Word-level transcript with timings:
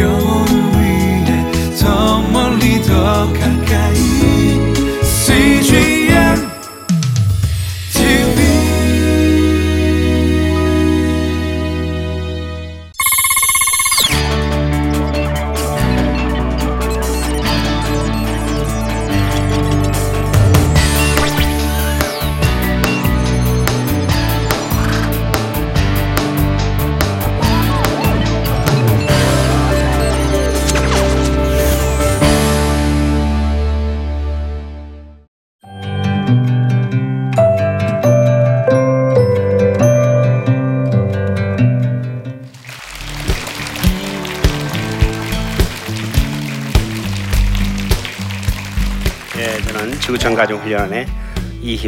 영 0.00 0.31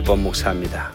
이희범 0.05 0.23
목사입니다. 0.23 0.94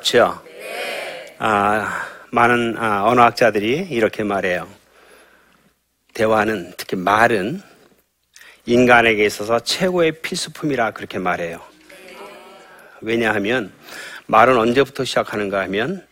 어렵죠? 0.00 0.42
아, 1.38 2.06
많은 2.30 2.76
아, 2.78 3.04
언어학자들이 3.04 3.88
이렇게 3.90 4.22
말해요. 4.22 4.68
대화는, 6.14 6.74
특히 6.76 6.96
말은 6.96 7.60
인간에게 8.66 9.24
있어서 9.24 9.60
최고의 9.60 10.22
필수품이라 10.22 10.92
그렇게 10.92 11.18
말해요. 11.18 11.60
왜냐하면 13.00 13.72
말은 14.26 14.56
언제부터 14.58 15.04
시작하는가 15.04 15.60
하면 15.62 16.06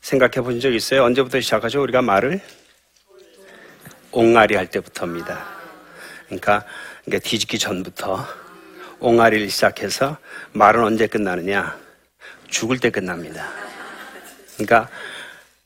생각해 0.00 0.44
본 0.44 0.60
적 0.60 0.72
있어요? 0.72 1.04
언제부터 1.04 1.40
시작하죠? 1.40 1.82
우리가 1.82 2.02
말을? 2.02 2.40
옹알이 4.12 4.54
할 4.54 4.66
때부터입니다. 4.68 5.44
그러니까, 6.26 6.64
그러니까 7.04 7.28
뒤집기 7.28 7.58
전부터 7.58 8.24
옹알이를 9.00 9.50
시작해서 9.50 10.16
말은 10.52 10.82
언제 10.84 11.06
끝나느냐? 11.06 11.83
죽을 12.48 12.78
때 12.78 12.90
끝납니다. 12.90 13.48
그러니까 14.54 14.88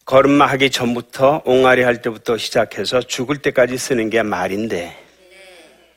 걸음마 0.05 0.47
하기 0.47 0.71
전부터 0.71 1.43
옹알이 1.45 1.83
할 1.83 2.01
때부터 2.01 2.39
시작해서 2.39 3.03
죽을 3.03 3.39
때까지 3.39 3.77
쓰는 3.77 4.09
게 4.09 4.23
말인데 4.23 4.97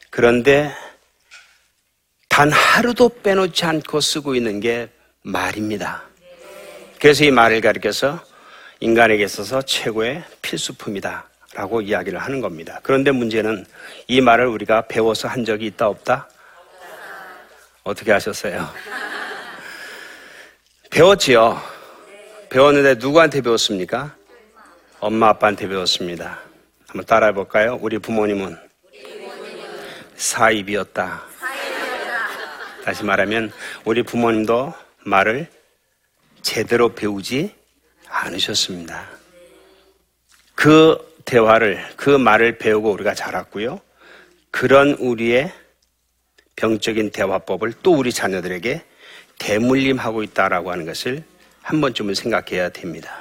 그런데 0.09 0.71
단 2.27 2.51
하루도 2.51 3.21
빼놓지 3.23 3.65
않고 3.65 4.01
쓰고 4.01 4.35
있는 4.35 4.59
게 4.59 4.89
말입니다. 5.21 6.03
그래서 6.99 7.23
이 7.23 7.31
말을 7.31 7.61
가리켜서 7.61 8.23
인간에게 8.79 9.23
있어서 9.23 9.61
최고의 9.61 10.23
필수품이다. 10.41 11.29
라고 11.53 11.81
이야기를 11.81 12.17
하는 12.17 12.39
겁니다. 12.39 12.79
그런데 12.81 13.11
문제는 13.11 13.65
이 14.07 14.21
말을 14.21 14.47
우리가 14.47 14.83
배워서 14.87 15.27
한 15.27 15.43
적이 15.43 15.67
있다, 15.67 15.87
없다? 15.87 16.29
어떻게 17.83 18.11
하셨어요? 18.11 18.69
배웠지요. 20.91 21.57
배웠는데 22.49 22.95
누구한테 22.95 23.39
배웠습니까? 23.39 24.13
엄마, 24.99 25.29
아빠한테 25.29 25.69
배웠습니다. 25.69 26.41
한번 26.85 27.05
따라해 27.05 27.31
볼까요? 27.31 27.79
우리 27.81 27.97
부모님은 27.97 28.57
사입이었다. 30.17 31.23
다시 32.83 33.05
말하면 33.05 33.53
우리 33.85 34.03
부모님도 34.03 34.73
말을 35.05 35.47
제대로 36.41 36.93
배우지 36.93 37.55
않으셨습니다. 38.09 39.07
그 40.55 40.97
대화를, 41.23 41.85
그 41.95 42.09
말을 42.09 42.57
배우고 42.57 42.91
우리가 42.91 43.13
자랐고요. 43.13 43.79
그런 44.51 44.91
우리의 44.95 45.53
병적인 46.57 47.11
대화법을 47.11 47.75
또 47.81 47.93
우리 47.93 48.11
자녀들에게 48.11 48.90
대물림하고 49.41 50.21
있다라고 50.21 50.71
하는 50.71 50.85
것을 50.85 51.23
한 51.63 51.81
번쯤은 51.81 52.13
생각해야 52.13 52.69
됩니다. 52.69 53.17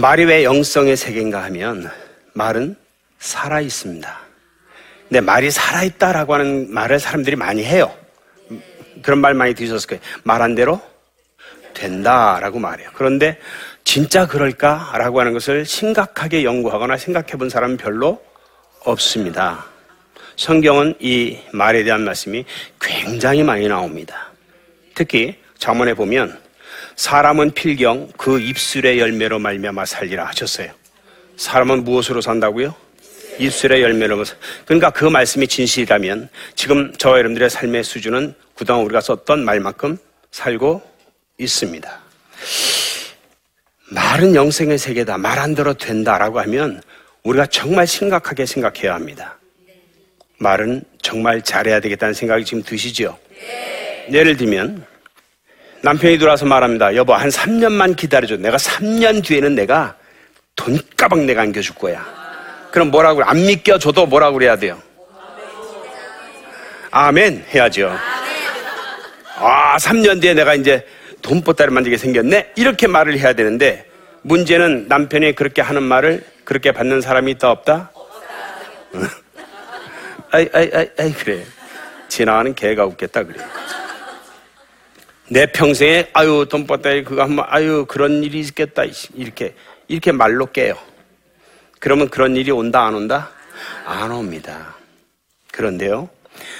말이 0.00 0.24
왜 0.24 0.42
영성의 0.42 0.96
세계인가 0.96 1.44
하면 1.44 1.90
말은 2.32 2.76
살아 3.18 3.60
있습니다. 3.60 4.20
근데 5.08 5.20
말이 5.20 5.50
살아 5.50 5.82
있다라고 5.82 6.34
하는 6.34 6.72
말을 6.72 6.98
사람들이 6.98 7.36
많이 7.36 7.62
해요. 7.62 7.94
그런 9.02 9.20
말 9.20 9.34
많이 9.34 9.54
들으셨을 9.54 9.86
거예요. 9.88 10.02
말한 10.22 10.54
대로 10.54 10.80
된다라고 11.74 12.58
말해요. 12.58 12.90
그런데 12.94 13.38
진짜 13.84 14.26
그럴까라고 14.26 15.20
하는 15.20 15.32
것을 15.34 15.66
심각하게 15.66 16.44
연구하거나 16.44 16.96
생각해 16.96 17.32
본 17.32 17.50
사람은 17.50 17.76
별로 17.76 18.22
없습니다. 18.84 19.66
성경은 20.36 20.94
이 21.00 21.38
말에 21.52 21.84
대한 21.84 22.02
말씀이 22.02 22.46
굉장히 22.80 23.42
많이 23.42 23.68
나옵니다. 23.68 24.28
특히 24.94 25.36
잠언에 25.60 25.94
보면 25.94 26.36
사람은 26.96 27.52
필경 27.52 28.12
그 28.16 28.40
입술의 28.40 28.98
열매로 28.98 29.38
말미암아 29.38 29.84
살리라 29.84 30.26
하셨어요. 30.26 30.72
사람은 31.36 31.84
무엇으로 31.84 32.20
산다고요? 32.20 32.74
입술의 33.38 33.82
열매로. 33.82 34.24
그러니까 34.64 34.90
그 34.90 35.04
말씀이 35.04 35.46
진실이라면 35.46 36.28
지금 36.54 36.92
저와 36.96 37.18
여러분들의 37.18 37.48
삶의 37.48 37.84
수준은 37.84 38.34
그동안 38.56 38.84
우리가 38.84 39.00
썼던 39.00 39.44
말만큼 39.44 39.96
살고 40.30 40.82
있습니다. 41.38 42.00
말은 43.90 44.34
영생의 44.34 44.78
세계다. 44.78 45.18
말 45.18 45.38
안 45.38 45.54
들어도 45.54 45.78
된다라고 45.78 46.40
하면 46.40 46.82
우리가 47.22 47.46
정말 47.46 47.86
심각하게 47.86 48.46
생각해야 48.46 48.94
합니다. 48.94 49.38
말은 50.38 50.84
정말 51.02 51.42
잘해야 51.42 51.80
되겠다는 51.80 52.14
생각이 52.14 52.44
지금 52.44 52.62
드시죠? 52.62 53.18
예를 54.10 54.36
들면 54.36 54.89
남편이 55.82 56.18
들어와서 56.18 56.44
말합니다. 56.46 56.94
여보, 56.94 57.14
한 57.14 57.28
3년만 57.28 57.96
기다려줘. 57.96 58.36
내가 58.36 58.56
3년 58.56 59.24
뒤에는 59.24 59.54
내가 59.54 59.96
돈가방 60.56 61.26
내가 61.26 61.42
안겨줄 61.42 61.74
거야. 61.76 62.04
그럼 62.70 62.90
뭐라고? 62.90 63.22
안 63.24 63.36
믿겨줘도 63.46 64.06
뭐라고 64.06 64.34
그래야 64.34 64.56
돼요? 64.56 64.80
아멘 66.90 67.44
해야죠. 67.54 67.96
아, 69.36 69.76
3년 69.78 70.20
뒤에 70.20 70.34
내가 70.34 70.54
이제 70.54 70.86
돈보따리 71.22 71.72
만지게 71.72 71.96
생겼네? 71.96 72.52
이렇게 72.56 72.86
말을 72.86 73.18
해야 73.18 73.32
되는데, 73.32 73.86
문제는 74.22 74.86
남편이 74.88 75.34
그렇게 75.34 75.62
하는 75.62 75.82
말을 75.82 76.22
그렇게 76.44 76.72
받는 76.72 77.00
사람이 77.00 77.30
있다, 77.32 77.50
없다? 77.50 77.90
아이, 80.30 80.48
아이, 80.52 80.70
아이, 80.74 80.88
아이, 80.98 81.12
그래. 81.12 81.42
지나가는 82.08 82.54
개가 82.54 82.84
웃겠다, 82.84 83.22
그래. 83.24 83.38
내 85.32 85.46
평생에, 85.46 86.08
아유, 86.12 86.44
돈보따리 86.50 87.04
그거 87.04 87.22
한번, 87.22 87.44
아유, 87.48 87.86
그런 87.86 88.24
일이 88.24 88.40
있겠다, 88.40 88.82
이렇게, 89.14 89.54
이렇게 89.86 90.10
말로 90.10 90.46
깨요. 90.46 90.74
그러면 91.78 92.08
그런 92.08 92.34
일이 92.34 92.50
온다, 92.50 92.84
안 92.84 92.96
온다? 92.96 93.30
안 93.86 94.10
옵니다. 94.10 94.74
그런데요, 95.52 96.08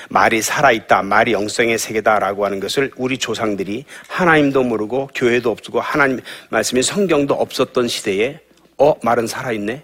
말이 0.08 0.40
살아있다, 0.40 1.02
말이 1.02 1.32
영성의 1.32 1.78
세계다라고 1.78 2.44
하는 2.44 2.60
것을 2.60 2.92
우리 2.94 3.18
조상들이 3.18 3.86
하나님도 4.06 4.62
모르고 4.62 5.10
교회도 5.16 5.50
없고 5.50 5.80
하나님 5.80 6.20
말씀이 6.50 6.80
성경도 6.84 7.34
없었던 7.34 7.88
시대에 7.88 8.38
어 8.78 8.94
말은 9.02 9.26
살아있네, 9.26 9.82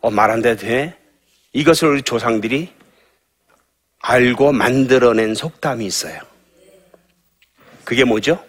어 0.00 0.10
말한 0.12 0.42
데 0.42 0.54
돼? 0.54 0.94
이것을 1.52 1.88
우리 1.88 2.02
조상들이 2.02 2.68
알고 4.00 4.52
만들어낸 4.52 5.34
속담이 5.34 5.84
있어요. 5.84 6.27
그게 7.88 8.04
뭐죠? 8.04 8.44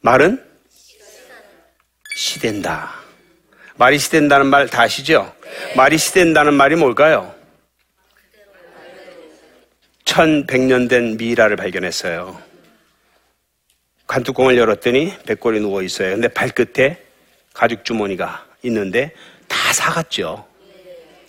말은 0.00 0.44
시된다. 2.14 2.94
말이 3.76 3.98
시된다는 3.98 4.48
말 4.48 4.66
다 4.66 4.82
아시죠? 4.82 5.34
말이 5.74 5.96
시된다는 5.96 6.52
말이 6.52 6.76
뭘까요? 6.76 7.34
1100년 10.04 10.90
된 10.90 11.16
미이라를 11.16 11.56
발견했어요. 11.56 12.38
관뚜껑을 14.06 14.58
열었더니 14.58 15.14
백골이 15.24 15.60
누워 15.60 15.82
있어요. 15.82 16.10
근데 16.10 16.28
발끝에 16.28 17.02
가죽 17.54 17.82
주머니가 17.82 18.44
있는데 18.64 19.14
다 19.46 19.72
사갔죠. 19.72 20.46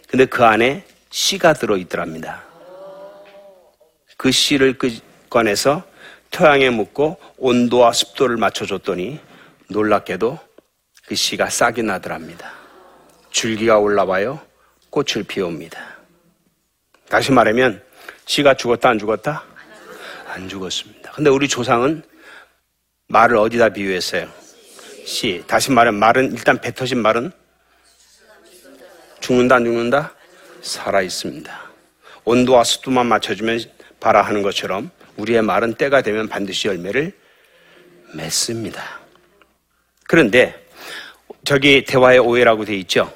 근데 0.09 0.25
그 0.25 0.43
안에 0.43 0.83
씨가 1.11 1.53
들어 1.53 1.77
있더랍니다. 1.77 2.43
그 4.17 4.31
씨를 4.31 4.77
끄- 4.77 4.99
꺼내서 5.29 5.87
토양에 6.31 6.69
묻고 6.69 7.19
온도와 7.37 7.91
습도를 7.91 8.37
맞춰줬더니 8.37 9.19
놀랍게도 9.69 10.39
그 11.07 11.15
씨가 11.15 11.49
싹이 11.49 11.83
나더랍니다. 11.83 12.53
줄기가 13.31 13.79
올라와요. 13.79 14.39
꽃을 14.89 15.23
피웁니다. 15.27 15.79
다시 17.09 17.31
말하면 17.31 17.81
씨가 18.25 18.53
죽었다 18.55 18.89
안 18.89 18.99
죽었다? 18.99 19.43
안 20.27 20.47
죽었습니다. 20.47 21.11
근데 21.11 21.29
우리 21.29 21.47
조상은 21.47 22.03
말을 23.07 23.37
어디다 23.37 23.69
비유했어요? 23.69 24.29
씨. 25.05 25.43
다시 25.47 25.71
말하면 25.71 25.99
말은 25.99 26.31
일단 26.33 26.61
뱉어진 26.61 26.99
말은 26.99 27.31
죽는다 29.19 29.55
안 29.55 29.65
죽는다? 29.65 30.13
살아 30.61 31.01
있습니다. 31.01 31.69
온도와 32.25 32.63
습도만 32.63 33.07
맞춰주면 33.07 33.59
바라 33.99 34.21
하는 34.21 34.43
것처럼 34.43 34.91
우리의 35.19 35.41
말은 35.41 35.73
때가 35.75 36.01
되면 36.01 36.27
반드시 36.27 36.67
열매를 36.67 37.11
맺습니다. 38.15 38.83
그런데 40.07 40.55
저기 41.43 41.83
대화의 41.83 42.19
오해라고 42.19 42.65
돼 42.65 42.75
있죠? 42.77 43.11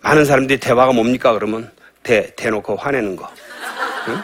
많은 0.00 0.24
사람들이 0.24 0.58
대화가 0.58 0.92
뭡니까? 0.92 1.32
그러면 1.32 1.70
대, 2.02 2.34
대놓고 2.34 2.76
화내는 2.76 3.16
거. 3.16 3.30
응? 4.08 4.22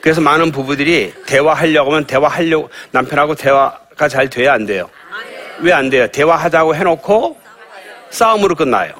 그래서 0.00 0.20
많은 0.20 0.50
부부들이 0.52 1.12
대화하려고 1.26 1.92
하면 1.92 2.06
대화하려고, 2.06 2.70
남편하고 2.90 3.34
대화가 3.34 4.08
잘 4.08 4.28
돼야 4.30 4.54
안 4.54 4.64
돼요. 4.66 4.90
왜 5.60 5.72
안 5.72 5.90
돼요? 5.90 6.06
대화하자고 6.06 6.74
해놓고 6.74 7.38
싸움으로 8.10 8.54
끝나요. 8.54 8.94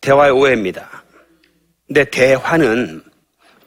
대화의 0.00 0.32
오해입니다. 0.32 1.02
근데 1.86 2.04
대화는, 2.04 3.04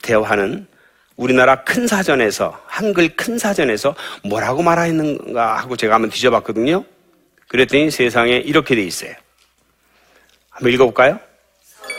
대화는 0.01 0.67
우리나라 1.15 1.63
큰 1.63 1.87
사전에서, 1.87 2.59
한글 2.65 3.15
큰 3.15 3.37
사전에서 3.37 3.95
뭐라고 4.23 4.63
말하 4.63 4.87
있는가 4.87 5.57
하고 5.57 5.75
제가 5.75 5.95
한번 5.95 6.09
뒤져봤거든요. 6.09 6.83
그랬더니 7.47 7.91
세상에 7.91 8.37
이렇게 8.37 8.75
돼 8.75 8.83
있어요. 8.83 9.13
한번 10.49 10.71
읽어볼까요? 10.73 11.19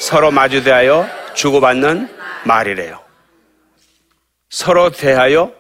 서로 0.01 0.31
마주 0.31 0.65
대하여 0.65 1.07
주고받는 1.35 2.09
말이래요. 2.45 3.01
서로 4.51 4.91
대하여 4.91 5.53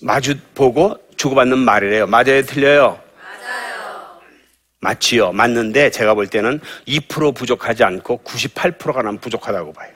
마주 0.00 0.36
보고 0.54 0.96
주고받는 1.16 1.58
말이래요. 1.58 2.06
맞아요? 2.06 2.42
틀려요? 2.42 3.00
맞지요. 4.80 5.30
맞는데 5.32 5.90
제가 5.90 6.14
볼 6.14 6.26
때는 6.26 6.60
2% 6.88 7.36
부족하지 7.36 7.84
않고 7.84 8.22
98%가 8.24 9.02
난 9.02 9.18
부족하다고 9.18 9.72
봐요. 9.72 9.92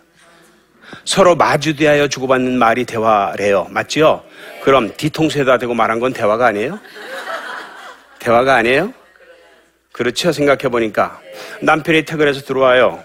서로 1.05 1.35
마주대하여 1.37 2.09
주고받는 2.09 2.59
말이 2.59 2.85
대화래요. 2.85 3.67
맞지요? 3.71 4.23
그럼 4.63 4.93
뒤통수에다 4.97 5.59
대고 5.59 5.75
말한 5.75 6.01
건 6.01 6.13
대화가 6.13 6.47
아니에요? 6.47 6.79
대화가 8.19 8.57
아니에요? 8.57 8.93
그렇죠. 9.93 10.33
생각해 10.33 10.69
보니까 10.69 11.21
남편이 11.63 12.05
퇴근해서 12.05 12.43
들어와요. 12.43 13.05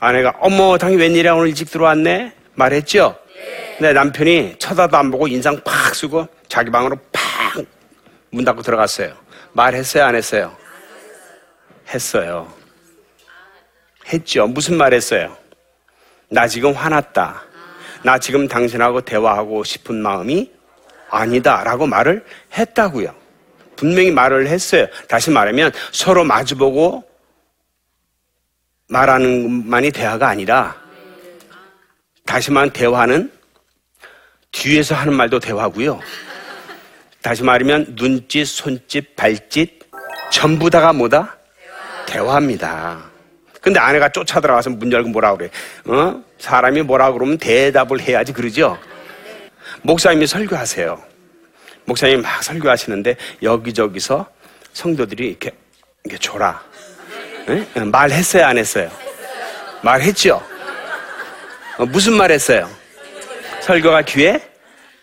아내가 0.00 0.34
어머 0.40 0.78
당신 0.78 0.98
웬일이야 0.98 1.32
오늘 1.32 1.48
일찍 1.48 1.70
들어왔네 1.70 2.34
말했죠. 2.54 3.16
근데 3.78 3.92
남편이 3.92 4.56
쳐다도 4.58 4.96
안 4.96 5.10
보고 5.10 5.26
인상 5.26 5.60
팍 5.64 5.94
쓰고 5.94 6.28
자기 6.48 6.70
방으로 6.70 6.96
팍 7.10 7.22
문 8.32 8.44
닫고 8.46 8.62
들어갔어요. 8.62 9.14
말했어요 9.52 10.04
안 10.04 10.14
했어요? 10.14 10.56
했어요. 11.88 12.52
했죠. 14.10 14.46
무슨 14.46 14.76
말 14.76 14.94
했어요? 14.94 15.36
나 16.32 16.48
지금 16.48 16.72
화났다. 16.72 17.44
나 18.02 18.18
지금 18.18 18.48
당신하고 18.48 19.02
대화하고 19.02 19.64
싶은 19.64 19.96
마음이 20.02 20.50
아니다. 21.10 21.62
라고 21.62 21.86
말을 21.86 22.24
했다고요. 22.56 23.14
분명히 23.76 24.10
말을 24.10 24.46
했어요. 24.46 24.86
다시 25.08 25.30
말하면 25.30 25.72
서로 25.92 26.24
마주보고 26.24 27.04
말하는 28.88 29.62
것만이 29.62 29.90
대화가 29.90 30.28
아니라 30.28 30.74
다시 32.24 32.50
말하면 32.50 32.72
대화는 32.72 33.30
뒤에서 34.52 34.94
하는 34.94 35.14
말도 35.14 35.38
대화고요. 35.38 36.00
다시 37.20 37.42
말하면 37.42 37.94
눈짓, 37.94 38.46
손짓, 38.46 39.16
발짓 39.16 39.80
전부 40.30 40.70
다가 40.70 40.94
뭐다? 40.94 41.36
대화입니다. 42.06 43.11
근데 43.62 43.78
아내가 43.78 44.08
쫓아 44.08 44.40
들어가서 44.40 44.70
문 44.70 44.92
열고 44.92 45.08
뭐라 45.10 45.36
그래? 45.36 45.48
어? 45.86 46.22
사람이 46.38 46.82
뭐라 46.82 47.12
그러면 47.12 47.38
대답을 47.38 48.00
해야지 48.00 48.32
그러죠? 48.32 48.76
목사님이 49.82 50.26
설교하세요. 50.26 51.00
목사님이 51.84 52.22
막 52.22 52.42
설교하시는데 52.42 53.16
여기저기서 53.42 54.26
성도들이 54.72 55.28
이렇게, 55.28 55.52
이렇게 56.04 56.18
줘라. 56.18 56.60
예? 57.48 57.80
말했어요, 57.80 58.44
안 58.44 58.58
했어요? 58.58 58.90
말했죠? 59.82 60.42
어, 61.78 61.86
무슨 61.86 62.14
말 62.14 62.32
했어요? 62.32 62.68
설교가 63.60 64.02
귀에 64.02 64.40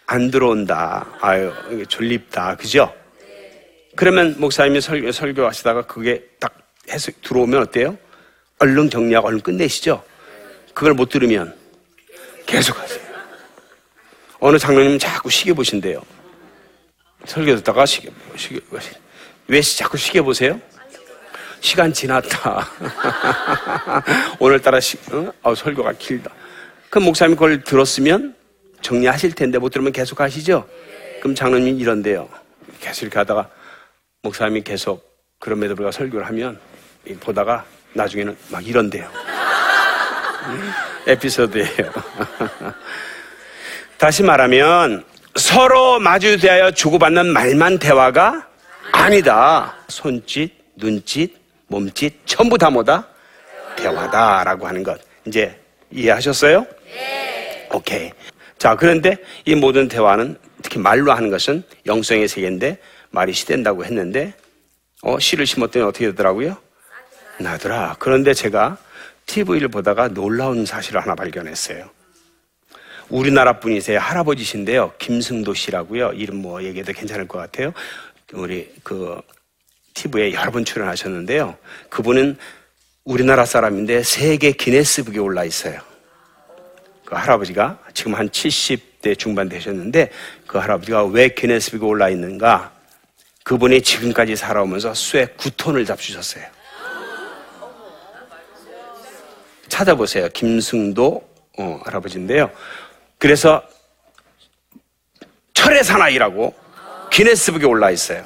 안 0.05 0.31
들어온다. 0.31 1.05
아유, 1.21 1.53
졸립다. 1.87 2.57
그죠? 2.57 2.93
그러면 3.95 4.35
목사님이 4.37 4.81
설교, 4.81 5.11
설교하시다가 5.13 5.83
그게 5.83 6.25
딱 6.41 6.53
해서 6.89 7.11
들어오면 7.21 7.61
어때요? 7.61 7.97
얼른 8.59 8.89
정리하고 8.89 9.27
얼른 9.27 9.41
끝내시죠? 9.41 10.03
그걸 10.73 10.93
못 10.93 11.09
들으면 11.09 11.55
계속 12.45 12.77
하세요. 12.79 12.99
어느 14.39 14.57
장로님은 14.57 14.99
자꾸 14.99 15.29
시계 15.29 15.53
보신대요. 15.53 16.01
설교 17.25 17.55
듣다가 17.57 17.85
시계, 17.85 18.09
시계, 18.37 18.59
왜 19.47 19.61
자꾸 19.61 19.97
시계 19.97 20.21
보세요? 20.21 20.59
시간 21.61 21.91
지났다. 21.91 22.67
오늘따라 24.39 24.79
시, 24.79 24.97
어? 25.11 25.31
어, 25.41 25.55
설교가 25.55 25.93
길다. 25.93 26.31
그럼 26.89 27.05
목사님 27.05 27.35
그걸 27.35 27.61
들었으면 27.63 28.35
정리하실 28.81 29.33
텐데 29.33 29.57
못 29.57 29.69
들으면 29.69 29.91
계속 29.91 30.21
하시죠? 30.21 30.67
그럼 31.19 31.35
장로님이 31.35 31.79
이런데요. 31.79 32.29
계속 32.79 33.03
이렇게 33.03 33.19
하다가 33.19 33.49
목사님이 34.21 34.61
계속 34.61 35.05
그럼에도 35.39 35.75
불구하고 35.75 35.91
설교를 35.91 36.25
하면 36.27 36.59
보다가 37.19 37.65
나중에는 37.93 38.35
막 38.49 38.65
이런데요. 38.65 39.09
음, 40.47 40.71
에피소드예요. 41.07 41.91
다시 43.97 44.23
말하면 44.23 45.03
서로 45.35 45.99
마주대하여 45.99 46.71
주고받는 46.71 47.27
말만 47.27 47.79
대화가 47.79 48.47
아니다. 48.91 49.75
손짓, 49.87 50.51
눈짓, 50.75 51.35
몸짓 51.67 52.13
전부 52.25 52.57
다 52.57 52.69
뭐다? 52.69 53.07
대화다라고 53.75 54.67
하는 54.67 54.83
것. 54.83 54.99
이제 55.25 55.59
이해하셨어요? 55.91 56.65
네. 56.85 57.67
오케이. 57.73 58.11
자, 58.57 58.75
그런데 58.75 59.17
이 59.45 59.55
모든 59.55 59.87
대화는 59.87 60.37
특히 60.61 60.79
말로 60.79 61.11
하는 61.13 61.29
것은 61.29 61.63
영성의 61.85 62.27
세계인데 62.27 62.77
말이 63.11 63.33
시된다고 63.33 63.85
했는데 63.85 64.33
어, 65.01 65.17
씨를 65.19 65.45
심었더니 65.45 65.85
어떻게 65.85 66.07
되더라고요? 66.07 66.57
나더라. 67.39 67.95
그런데 67.99 68.33
제가 68.33 68.77
TV를 69.25 69.67
보다가 69.67 70.09
놀라운 70.09 70.65
사실을 70.65 71.01
하나 71.01 71.15
발견했어요. 71.15 71.89
우리나라 73.09 73.59
분이세요. 73.59 73.99
할아버지신데요. 73.99 74.93
김승도 74.99 75.53
씨라고요. 75.53 76.13
이름 76.13 76.37
뭐 76.37 76.63
얘기해도 76.63 76.93
괜찮을 76.93 77.27
것 77.27 77.39
같아요. 77.39 77.73
우리 78.33 78.71
그 78.83 79.19
TV에 79.95 80.33
여러 80.33 80.51
번 80.51 80.63
출연하셨는데요. 80.63 81.57
그분은 81.89 82.37
우리나라 83.03 83.45
사람인데 83.45 84.03
세계 84.03 84.51
기네스북에 84.51 85.17
올라 85.17 85.43
있어요. 85.43 85.79
그 87.05 87.15
할아버지가 87.15 87.79
지금 87.95 88.13
한 88.13 88.29
70대 88.29 89.17
중반 89.17 89.49
되셨는데 89.49 90.11
그 90.45 90.59
할아버지가 90.59 91.05
왜 91.05 91.29
기네스북에 91.29 91.83
올라 91.83 92.09
있는가? 92.09 92.71
그분이 93.43 93.81
지금까지 93.81 94.35
살아오면서 94.35 94.93
쇠 94.93 95.25
9톤을 95.37 95.87
잡수셨어요. 95.87 96.45
찾아보세요. 99.69 100.29
김승도 100.29 101.29
어, 101.59 101.81
할아버지인데요. 101.85 102.51
그래서 103.17 103.63
철의 105.53 105.83
사나이라고 105.83 106.53
기네스북에 107.11 107.65
올라 107.65 107.91
있어요. 107.91 108.25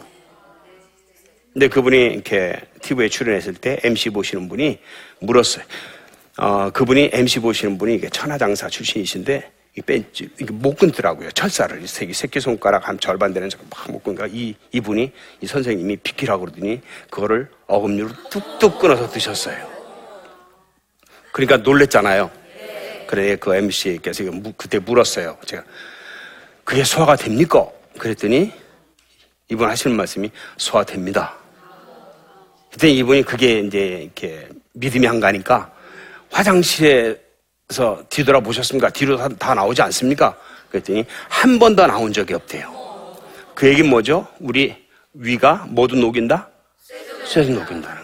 근데 1.52 1.68
그분이 1.68 1.98
이렇게 1.98 2.60
TV에 2.82 3.10
출연했을 3.10 3.54
때 3.54 3.80
MC 3.84 4.10
보시는 4.10 4.50
분이 4.50 4.80
물었어요. 5.20 5.64
어, 6.38 6.72
그분이 6.72 7.12
MC 7.14 7.40
보시는 7.40 7.78
분이 7.78 8.02
천하장사 8.10 8.70
출신이신데 8.70 9.52
이 9.78 9.82
뺀지 9.82 10.30
이게 10.40 10.52
못 10.52 10.76
끊더라고요. 10.78 11.32
철사를 11.32 11.82
이 11.82 11.88
새끼 11.88 12.14
새끼 12.14 12.40
손가락 12.40 12.88
한 12.88 13.00
절반 13.00 13.34
되는 13.34 13.50
막못 13.76 14.04
끊가 14.04 14.28
이 14.28 14.56
이분이 14.72 15.12
이 15.42 15.48
선생님이 15.48 15.98
비키라고 15.98 16.46
그러더니 16.46 16.82
그거를 17.10 17.50
어금니로 17.68 18.10
뚝뚝 18.30 18.80
끊어서 18.80 19.10
드셨어요. 19.10 19.73
그러니까 21.34 21.58
놀랬잖아요. 21.58 22.32
그래 23.08 23.36
그 23.36 23.54
MC께서 23.56 24.24
그때 24.56 24.80
물었어요. 24.80 25.38
제가 25.46 25.64
그게 26.64 26.84
소화가 26.84 27.16
됩니까? 27.18 27.68
그랬더니 27.98 28.54
이분 29.50 29.68
하시는 29.68 29.98
말씀이 29.98 30.32
소화됩니다. 30.58 31.36
그때 32.72 32.90
이분이 32.90 33.24
그게 33.24 33.60
이제 33.60 34.04
이렇게 34.04 34.48
믿음이 34.74 35.08
안 35.08 35.20
가니까 35.20 35.72
화장실에서 36.32 37.18
뒤돌아보셨습니까? 38.10 38.90
뒤로 38.92 39.18
다, 39.18 39.28
다 39.28 39.54
나오지 39.54 39.82
않습니까? 39.82 40.38
그랬더니 40.70 41.04
한 41.30 41.60
번도 41.60 41.86
나온 41.88 42.14
적이 42.14 42.36
없대요. 42.36 43.18
그 43.56 43.68
얘기는 43.68 43.90
뭐죠? 43.90 44.28
우리 44.40 44.76
위가 45.14 45.66
모두 45.68 45.96
녹인다? 45.96 46.50
쇠도 47.26 47.52
녹인다는. 47.54 48.03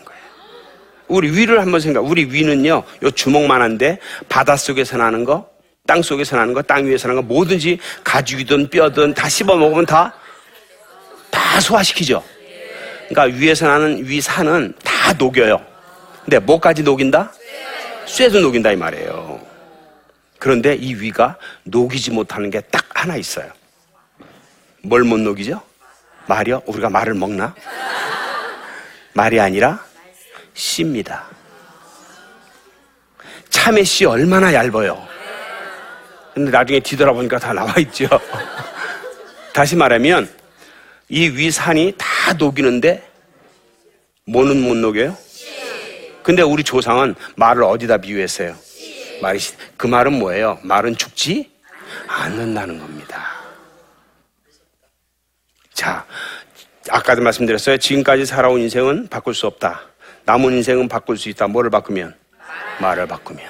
우리 1.09 1.29
위를 1.35 1.59
한번 1.59 1.79
생각, 1.81 2.05
우리 2.05 2.25
위는요, 2.25 2.83
요 3.03 3.11
주먹만한데 3.11 3.99
바닷속에서 4.29 4.97
나는 4.97 5.25
거, 5.25 5.49
땅 5.87 6.01
속에서 6.03 6.35
나는 6.37 6.53
거, 6.53 6.61
땅 6.61 6.85
위에서 6.85 7.07
나는 7.07 7.23
거, 7.23 7.27
뭐든지 7.33 7.79
가죽이든 8.03 8.69
뼈든 8.69 9.15
다 9.15 9.27
씹어 9.27 9.55
먹으면 9.55 9.85
다, 9.85 10.13
다 11.31 11.59
소화시키죠. 11.59 12.23
그러니까 13.09 13.37
위에서 13.37 13.67
나는 13.67 14.05
위 14.07 14.21
산은 14.21 14.75
다 14.83 15.13
녹여요. 15.13 15.59
근데 16.23 16.37
뭐까지 16.37 16.83
녹인다? 16.83 17.31
쇠도 18.05 18.39
녹인다 18.41 18.71
이 18.71 18.75
말이에요. 18.75 19.41
그런데 20.37 20.75
이 20.75 20.93
위가 20.93 21.37
녹이지 21.63 22.11
못하는 22.11 22.49
게 22.51 22.61
딱 22.71 22.85
하나 22.93 23.15
있어요. 23.17 23.51
뭘 24.83 25.03
못 25.03 25.17
녹이죠? 25.19 25.59
말이요? 26.27 26.61
우리가 26.67 26.89
말을 26.89 27.13
먹나? 27.15 27.55
말이 29.13 29.39
아니라 29.39 29.83
씨입니다. 30.59 31.25
참외 33.49 33.83
씨 33.83 34.05
얼마나 34.05 34.53
얇아요. 34.53 35.07
근데 36.33 36.51
나중에 36.51 36.79
뒤돌아보니까 36.81 37.39
다 37.39 37.53
나와 37.53 37.73
있죠. 37.79 38.07
다시 39.53 39.75
말하면 39.75 40.29
이 41.07 41.29
위산이 41.29 41.95
다 41.97 42.33
녹이는데 42.33 43.07
뭐는 44.25 44.61
못 44.61 44.75
녹여요? 44.75 45.17
근데 46.21 46.41
우리 46.43 46.63
조상은 46.63 47.15
말을 47.35 47.63
어디다 47.63 47.97
비유했어요? 47.97 48.55
말이 49.21 49.39
그 49.77 49.87
말은 49.87 50.13
뭐예요? 50.19 50.59
말은 50.61 50.95
죽지 50.97 51.49
않는다는 52.07 52.79
겁니다. 52.79 53.39
자, 55.73 56.05
아까도 56.89 57.21
말씀드렸어요. 57.21 57.77
지금까지 57.77 58.25
살아온 58.25 58.59
인생은 58.59 59.07
바꿀 59.07 59.33
수 59.33 59.47
없다. 59.47 59.89
남은 60.29 60.53
인생은 60.53 60.87
바꿀 60.87 61.17
수 61.17 61.27
있다. 61.29 61.47
뭐를 61.47 61.71
바꾸면? 61.71 62.13
말을 62.79 63.07
바꾸면. 63.07 63.43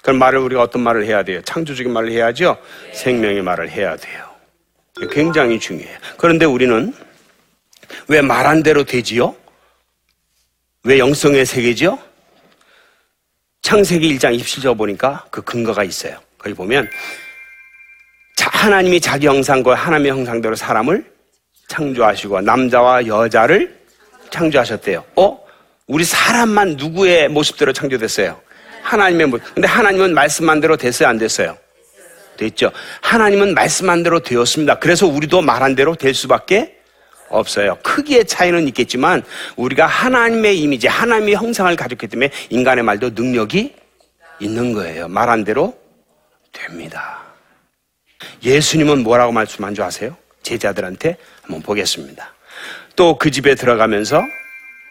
그럼 0.00 0.18
말을 0.18 0.38
우리가 0.38 0.62
어떤 0.62 0.80
말을 0.82 1.04
해야 1.04 1.22
돼요? 1.22 1.42
창조적인 1.42 1.92
말을 1.92 2.10
해야죠? 2.12 2.56
생명의 2.94 3.42
말을 3.42 3.68
해야 3.68 3.94
돼요. 3.96 4.26
굉장히 5.10 5.60
중요해요. 5.60 5.98
그런데 6.16 6.46
우리는 6.46 6.94
왜 8.08 8.22
말한 8.22 8.62
대로 8.62 8.84
되지요? 8.84 9.36
왜 10.84 10.98
영성의 10.98 11.44
세계지요? 11.44 11.98
창세기 13.60 14.16
1장 14.16 14.34
27절 14.40 14.78
보니까 14.78 15.26
그 15.30 15.42
근거가 15.42 15.84
있어요. 15.84 16.18
거기 16.38 16.54
보면 16.54 16.88
하나님이 18.40 18.98
자기 18.98 19.26
형상과 19.26 19.74
하나님의 19.74 20.10
형상대로 20.10 20.54
사람을 20.54 21.04
창조하시고 21.68 22.40
남자와 22.40 23.06
여자를 23.06 23.78
창조하셨대요. 24.30 25.04
어? 25.16 25.41
우리 25.86 26.04
사람만 26.04 26.76
누구의 26.76 27.28
모습대로 27.28 27.72
창조됐어요? 27.72 28.40
하나님의 28.82 29.26
모습. 29.26 29.54
근데 29.54 29.68
하나님은 29.68 30.14
말씀한 30.14 30.60
대로 30.60 30.76
됐어요? 30.76 31.08
안 31.08 31.18
됐어요? 31.18 31.56
됐죠. 32.36 32.72
하나님은 33.02 33.54
말씀한 33.54 34.02
대로 34.02 34.20
되었습니다. 34.20 34.78
그래서 34.78 35.06
우리도 35.06 35.42
말한 35.42 35.74
대로 35.74 35.94
될 35.94 36.14
수밖에 36.14 36.78
없어요. 37.28 37.78
크기의 37.82 38.26
차이는 38.26 38.66
있겠지만 38.68 39.22
우리가 39.56 39.86
하나님의 39.86 40.58
이미지, 40.58 40.86
하나님의 40.86 41.34
형상을 41.34 41.74
가졌기 41.76 42.08
때문에 42.08 42.30
인간의 42.50 42.84
말도 42.84 43.10
능력이 43.10 43.74
있는 44.40 44.72
거예요. 44.72 45.08
말한 45.08 45.44
대로 45.44 45.78
됩니다. 46.52 47.22
예수님은 48.42 49.02
뭐라고 49.02 49.32
말씀한 49.32 49.74
줄 49.74 49.84
아세요? 49.84 50.16
제자들한테 50.42 51.16
한번 51.42 51.62
보겠습니다. 51.62 52.34
또 52.96 53.16
그 53.16 53.30
집에 53.30 53.54
들어가면서 53.54 54.22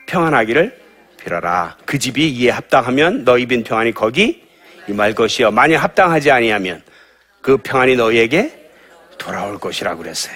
평안하기를 0.07 0.80
빌어라. 1.23 1.77
그 1.85 1.99
집이 1.99 2.29
이에 2.29 2.49
합당하면 2.49 3.23
너희 3.23 3.45
빈 3.45 3.63
평안이 3.63 3.93
거기 3.93 4.43
임할 4.87 5.13
것이요. 5.13 5.51
만약 5.51 5.83
합당하지 5.83 6.31
아니하면 6.31 6.81
그 7.41 7.57
평안이 7.57 7.95
너희에게 7.95 8.69
돌아올 9.17 9.59
것이라고 9.59 10.01
그랬어요. 10.01 10.35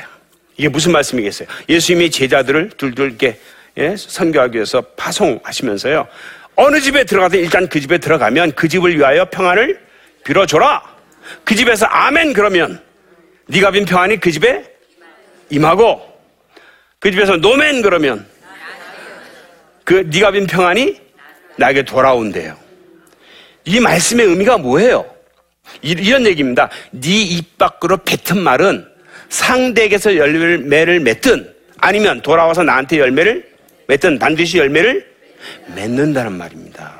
이게 0.58 0.70
무슨 0.70 0.92
말씀이겠어요? 0.92 1.48
예수님이 1.68 2.12
제자들을 2.12 2.70
둘둘 2.78 3.10
이렇게 3.10 3.40
예? 3.78 3.96
선교하기 3.98 4.56
위해서 4.56 4.82
파송하시면서요. 4.82 6.08
어느 6.56 6.80
집에 6.80 7.04
들어가든 7.04 7.40
일단 7.40 7.68
그 7.68 7.82
집에 7.82 7.98
들어가면 7.98 8.54
그 8.54 8.68
집을 8.68 8.98
위하여 8.98 9.26
평안을 9.26 9.80
빌어줘라. 10.24 10.82
그 11.44 11.56
집에서 11.56 11.86
아멘 11.88 12.34
그러면 12.34 12.82
네가 13.48 13.72
빈 13.72 13.86
평안이 13.86 14.20
그 14.20 14.32
집에 14.32 14.64
임하고 15.50 16.02
그 17.00 17.12
집에서 17.12 17.36
노멘 17.38 17.82
그러면 17.82 18.26
그 19.86 20.08
네가 20.12 20.32
빈 20.32 20.48
평안이 20.48 21.00
나에게 21.58 21.84
돌아온대요. 21.84 22.58
이 23.66 23.80
말씀의 23.80 24.26
의미가 24.26 24.58
뭐예요? 24.58 25.06
이 25.82 25.94
런 26.12 26.26
얘기입니다. 26.26 26.70
네 26.92 27.10
입 27.24 27.58
밖으로 27.58 27.98
뱉은 27.98 28.42
말은 28.42 28.86
상대에게서 29.30 30.16
열매를 30.18 31.00
맺든 31.00 31.54
아니면 31.78 32.22
돌아와서 32.22 32.64
나한테 32.64 33.00
열매를 33.00 33.48
맺든 33.88 34.20
반드시 34.20 34.58
열매를 34.58 35.06
맺는다는 35.76 36.34
말입니다. 36.34 36.94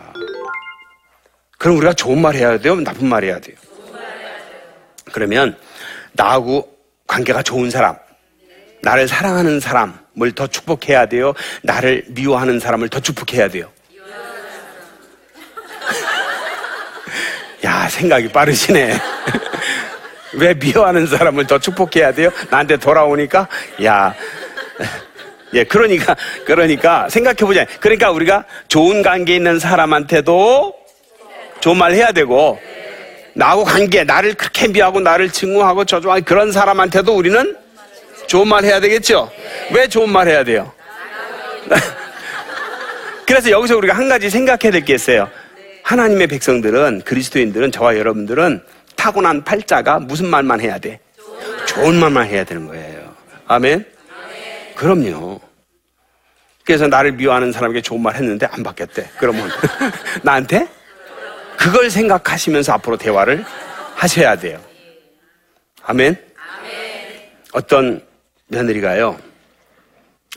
그럼 1.58 1.78
우리가 1.78 1.94
좋은 1.94 2.22
말 2.22 2.36
해야 2.36 2.58
돼요? 2.60 2.76
나쁜 2.76 3.08
말 3.08 3.24
해야 3.24 3.40
돼요? 3.40 3.56
그러면 5.12 5.58
나하고 6.14 6.76
관계가 7.08 7.42
좋은 7.44 7.70
사람, 7.70 7.96
나를 8.82 9.08
사랑하는 9.08 9.60
사람 9.60 9.98
을더 10.22 10.48
축복해야 10.48 11.06
돼요? 11.08 11.34
나를 11.62 12.06
미워하는 12.08 12.60
사람을 12.60 12.90
더 12.90 13.00
축복해야 13.00 13.50
돼요? 13.50 13.70
야, 17.66 17.90
생각이 17.90 18.30
빠르시네. 18.30 18.94
왜 20.34 20.54
미워하는 20.54 21.08
사람을 21.08 21.48
더 21.48 21.58
축복해야 21.60 22.14
돼요? 22.14 22.30
나한테 22.50 22.78
돌아오니까? 22.78 23.48
야. 23.84 24.14
예, 25.54 25.64
그러니까, 25.64 26.16
그러니까, 26.46 27.08
생각해보자. 27.10 27.66
그러니까 27.80 28.12
우리가 28.12 28.46
좋은 28.68 29.02
관계 29.02 29.36
있는 29.36 29.58
사람한테도 29.60 30.76
좋은 31.62 31.78
말 31.78 31.94
해야 31.94 32.12
되고, 32.12 32.60
나하고 33.34 33.64
관계, 33.64 34.04
나를 34.04 34.34
그렇게 34.34 34.68
미워하고 34.68 35.00
나를 35.00 35.30
증오하고 35.30 35.86
저주하고 35.86 36.24
그런 36.24 36.52
사람한테도 36.52 37.16
우리는 37.16 37.56
좋은 38.28 38.48
말 38.48 38.64
해야 38.64 38.80
되겠죠? 38.80 39.32
왜 39.74 39.88
좋은 39.88 40.10
말 40.10 40.28
해야 40.28 40.44
돼요? 40.44 40.72
그래서 43.28 43.50
여기서 43.50 43.78
우리가 43.78 43.96
한 43.96 44.08
가지 44.10 44.30
생각해야 44.30 44.72
될 44.72 44.86
게 44.86 44.94
있어요. 44.96 45.30
하나님의 45.84 46.28
백성들은, 46.28 47.02
그리스도인들은, 47.06 47.72
저와 47.72 47.98
여러분들은 47.98 48.64
타고난 48.96 49.44
팔자가 49.44 50.00
무슨 50.00 50.28
말만 50.28 50.60
해야 50.62 50.78
돼? 50.80 51.00
좋은 51.68 51.96
말만 51.96 52.28
해야 52.28 52.44
되는 52.44 52.66
거예요. 52.68 53.16
아멘? 53.48 53.86
그럼요. 54.76 55.40
그래서 56.66 56.88
나를 56.88 57.12
미워하는 57.14 57.52
사람에게 57.52 57.82
좋은 57.82 58.02
말 58.02 58.16
했는데 58.16 58.48
안 58.50 58.64
받겠대. 58.64 59.10
그러면 59.20 59.50
나한테 60.24 60.68
그걸 61.58 61.90
생각하시면서 61.92 62.74
앞으로 62.74 62.98
대화를 62.98 63.46
하셔야 63.96 64.36
돼요. 64.36 64.60
아멘? 65.84 66.18
어떤 67.54 68.02
며느리가요, 68.48 69.20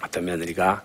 어떤 0.02 0.24
며느리가 0.24 0.82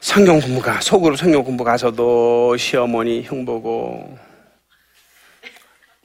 성경 0.00 0.40
공부가, 0.40 0.80
속으로 0.80 1.14
성경 1.14 1.44
공부 1.44 1.62
가서도 1.62 2.56
시어머니 2.56 3.22
흉 3.22 3.44
보고, 3.44 4.18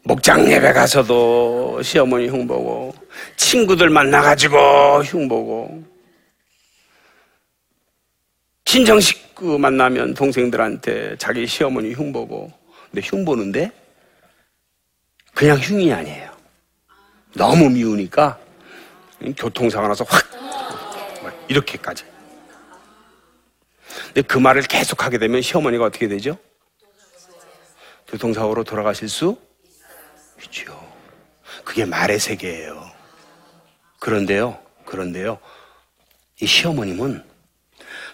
목장 0.04 0.52
예배 0.52 0.74
가서도 0.74 1.82
시어머니 1.82 2.28
흉 2.28 2.46
보고, 2.46 2.94
친구들 3.38 3.90
만나가지고 3.90 5.04
흉 5.04 5.30
보고, 5.30 5.84
친정 8.66 9.00
식구 9.00 9.58
만나면 9.58 10.14
동생들한테 10.14 11.16
자기 11.18 11.48
시어머니 11.48 11.94
흉 11.94 12.12
보고, 12.12 12.52
근데 12.92 13.02
흉 13.08 13.24
보는데 13.24 13.72
그냥 15.34 15.58
흉이 15.58 15.94
아니에요. 15.94 16.36
너무 17.34 17.70
미우니까 17.70 18.45
교통사고 19.38 19.88
나서 19.88 20.06
확 20.08 20.26
이렇게까지. 21.48 22.06
근데 24.08 24.22
그 24.22 24.38
말을 24.38 24.64
계속 24.64 25.04
하게 25.04 25.18
되면 25.18 25.42
시어머니가 25.42 25.86
어떻게 25.86 26.08
되죠? 26.08 26.38
교통사고로 28.08 28.64
돌아가실 28.64 29.10
수 29.10 29.38
있죠. 30.44 30.80
그게 31.64 31.86
말의 31.86 32.20
세계예요. 32.20 32.92
그런데요, 34.00 34.60
그런데요, 34.86 35.40
이 36.40 36.46
시어머님은 36.46 37.24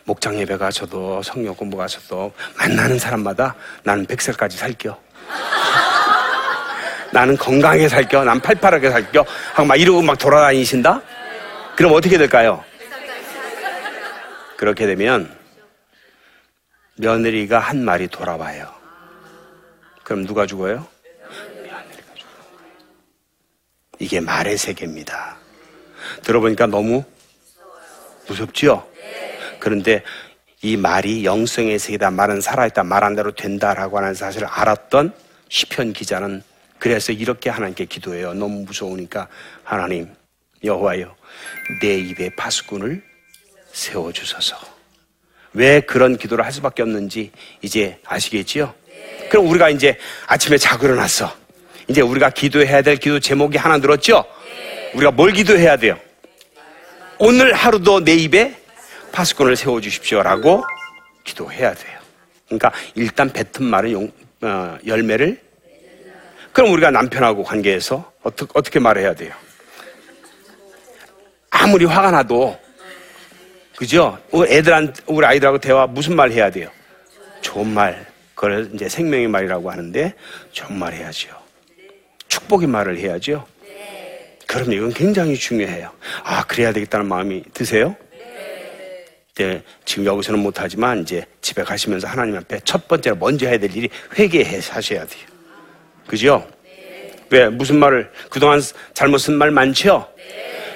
목장 0.05 0.39
예배 0.39 0.57
가서도 0.57 1.21
성경 1.23 1.55
공부 1.55 1.77
가서도 1.77 2.33
만나는 2.57 2.97
사람마다 2.97 3.55
나는 3.83 4.05
백살까지 4.05 4.57
살겨. 4.57 4.97
나는 7.11 7.37
건강하게 7.37 7.87
살겨. 7.89 8.23
난 8.23 8.39
팔팔하게 8.39 8.89
살겨. 8.89 9.25
하고 9.53 9.65
막 9.65 9.75
이러고 9.75 10.01
막 10.01 10.17
돌아다니신다? 10.17 11.01
그럼 11.75 11.93
어떻게 11.93 12.17
될까요? 12.17 12.63
그렇게 14.57 14.85
되면 14.85 15.35
며느리가 16.95 17.59
한 17.59 17.83
말이 17.83 18.07
돌아와요. 18.07 18.71
그럼 20.03 20.25
누가 20.25 20.45
죽어요? 20.45 20.87
며느리가 21.03 21.77
거예요. 21.77 22.75
이게 23.99 24.19
말의 24.19 24.57
세계입니다. 24.57 25.37
들어보니까 26.23 26.67
너무 26.67 27.03
무섭지요? 28.27 28.85
그런데 29.59 30.03
이 30.61 30.77
말이 30.77 31.25
영성의 31.25 31.79
세계다. 31.79 32.11
말은 32.11 32.41
살아있다. 32.41 32.83
말한 32.83 33.15
대로 33.15 33.31
된다라고 33.31 33.97
하는 33.97 34.13
사실을 34.13 34.47
알았던 34.47 35.13
시편 35.49 35.93
기자는 35.93 36.43
그래서 36.81 37.11
이렇게 37.11 37.51
하나님께 37.51 37.85
기도해요. 37.85 38.33
너무 38.33 38.63
무서우니까 38.65 39.27
하나님 39.63 40.07
여호와여 40.63 41.15
내 41.79 41.99
입에 41.99 42.31
파수꾼을 42.35 43.03
세워 43.71 44.11
주소서. 44.11 44.57
왜 45.53 45.79
그런 45.81 46.17
기도를 46.17 46.43
할 46.43 46.51
수밖에 46.51 46.81
없는지 46.81 47.31
이제 47.61 47.99
아시겠지요? 48.03 48.73
그럼 49.29 49.47
우리가 49.49 49.69
이제 49.69 49.95
아침에 50.25 50.57
자고 50.57 50.87
일어났어. 50.87 51.31
이제 51.87 52.01
우리가 52.01 52.31
기도해야 52.31 52.81
될 52.81 52.97
기도 52.97 53.19
제목이 53.19 53.59
하나 53.59 53.77
늘었죠? 53.77 54.25
우리가 54.95 55.11
뭘 55.11 55.33
기도해야 55.33 55.77
돼요? 55.77 55.99
오늘 57.19 57.53
하루도 57.53 58.03
내 58.03 58.15
입에 58.15 58.55
파수꾼을 59.11 59.55
세워 59.55 59.79
주십시오라고 59.81 60.63
기도해야 61.25 61.75
돼요. 61.75 61.99
그러니까 62.47 62.71
일단 62.95 63.31
뱉은 63.31 63.91
용- 63.91 64.11
어, 64.41 64.79
열매를 64.87 65.50
그럼 66.53 66.73
우리가 66.73 66.91
남편하고 66.91 67.43
관계에서 67.43 68.11
어떻게, 68.23 68.51
어떻게 68.53 68.79
말해야 68.79 69.13
돼요? 69.13 69.33
아무리 71.49 71.85
화가 71.85 72.11
나도, 72.11 72.59
그죠? 73.75 74.17
우리 74.31 74.51
애들한테, 74.51 75.01
우리 75.07 75.25
아이들하고 75.25 75.57
대화 75.59 75.87
무슨 75.87 76.15
말 76.15 76.31
해야 76.31 76.49
돼요? 76.49 76.69
좋은 77.41 77.67
말. 77.67 78.05
그걸 78.35 78.69
이제 78.73 78.89
생명의 78.89 79.27
말이라고 79.27 79.71
하는데, 79.71 80.13
좋은 80.51 80.77
말 80.77 80.93
해야죠. 80.93 81.29
축복의 82.27 82.67
말을 82.67 82.97
해야죠. 82.97 83.45
그럼 84.47 84.73
이건 84.73 84.93
굉장히 84.93 85.35
중요해요. 85.35 85.91
아, 86.23 86.43
그래야 86.45 86.73
되겠다는 86.73 87.05
마음이 87.05 87.43
드세요? 87.53 87.95
네, 89.35 89.63
지금 89.85 90.05
여기서는 90.05 90.39
못하지만 90.39 91.01
이제 91.01 91.25
집에 91.41 91.63
가시면서 91.63 92.07
하나님 92.07 92.35
앞에 92.35 92.59
첫 92.65 92.87
번째로 92.87 93.15
먼저 93.15 93.47
해야 93.47 93.57
될 93.57 93.75
일이 93.75 93.89
회개해 94.17 94.59
하셔야 94.69 95.05
돼요. 95.05 95.30
그죠? 96.11 96.45
왜? 97.29 97.47
무슨 97.47 97.79
말을, 97.79 98.11
그동안 98.29 98.61
잘못 98.93 99.19
쓴 99.19 99.35
말 99.35 99.49
많죠? 99.49 100.11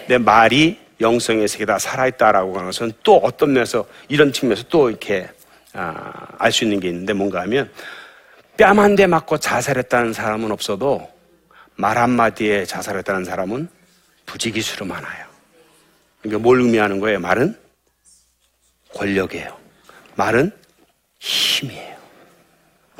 내 0.07 0.17
말이 0.17 0.79
영성의 1.01 1.49
세계다 1.49 1.77
살아있다라고 1.77 2.53
하는 2.53 2.67
것은 2.67 2.93
또 3.03 3.17
어떤 3.17 3.51
면에서, 3.51 3.85
이런 4.07 4.31
측면에서 4.31 4.63
또 4.69 4.89
이렇게, 4.89 5.27
아, 5.73 6.27
알 6.39 6.53
수 6.53 6.63
있는 6.63 6.79
게 6.79 6.87
있는데 6.87 7.11
뭔가 7.11 7.41
하면 7.41 7.69
뺨 8.55 8.79
한 8.79 8.95
대 8.95 9.07
맞고 9.07 9.39
자살했다는 9.39 10.13
사람은 10.13 10.53
없어도 10.53 11.05
말 11.75 11.97
한마디에 11.97 12.63
자살했다는 12.63 13.25
사람은 13.25 13.67
부지기수로 14.25 14.85
많아요. 14.85 15.25
그러니까 16.21 16.41
뭘 16.41 16.61
의미하는 16.61 17.01
거예요? 17.01 17.19
말은 17.19 17.59
권력이에요. 18.93 19.57
말은 20.15 20.49
힘이에요. 21.19 21.97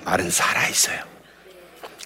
말은 0.04 0.30
살아있어요. 0.30 1.15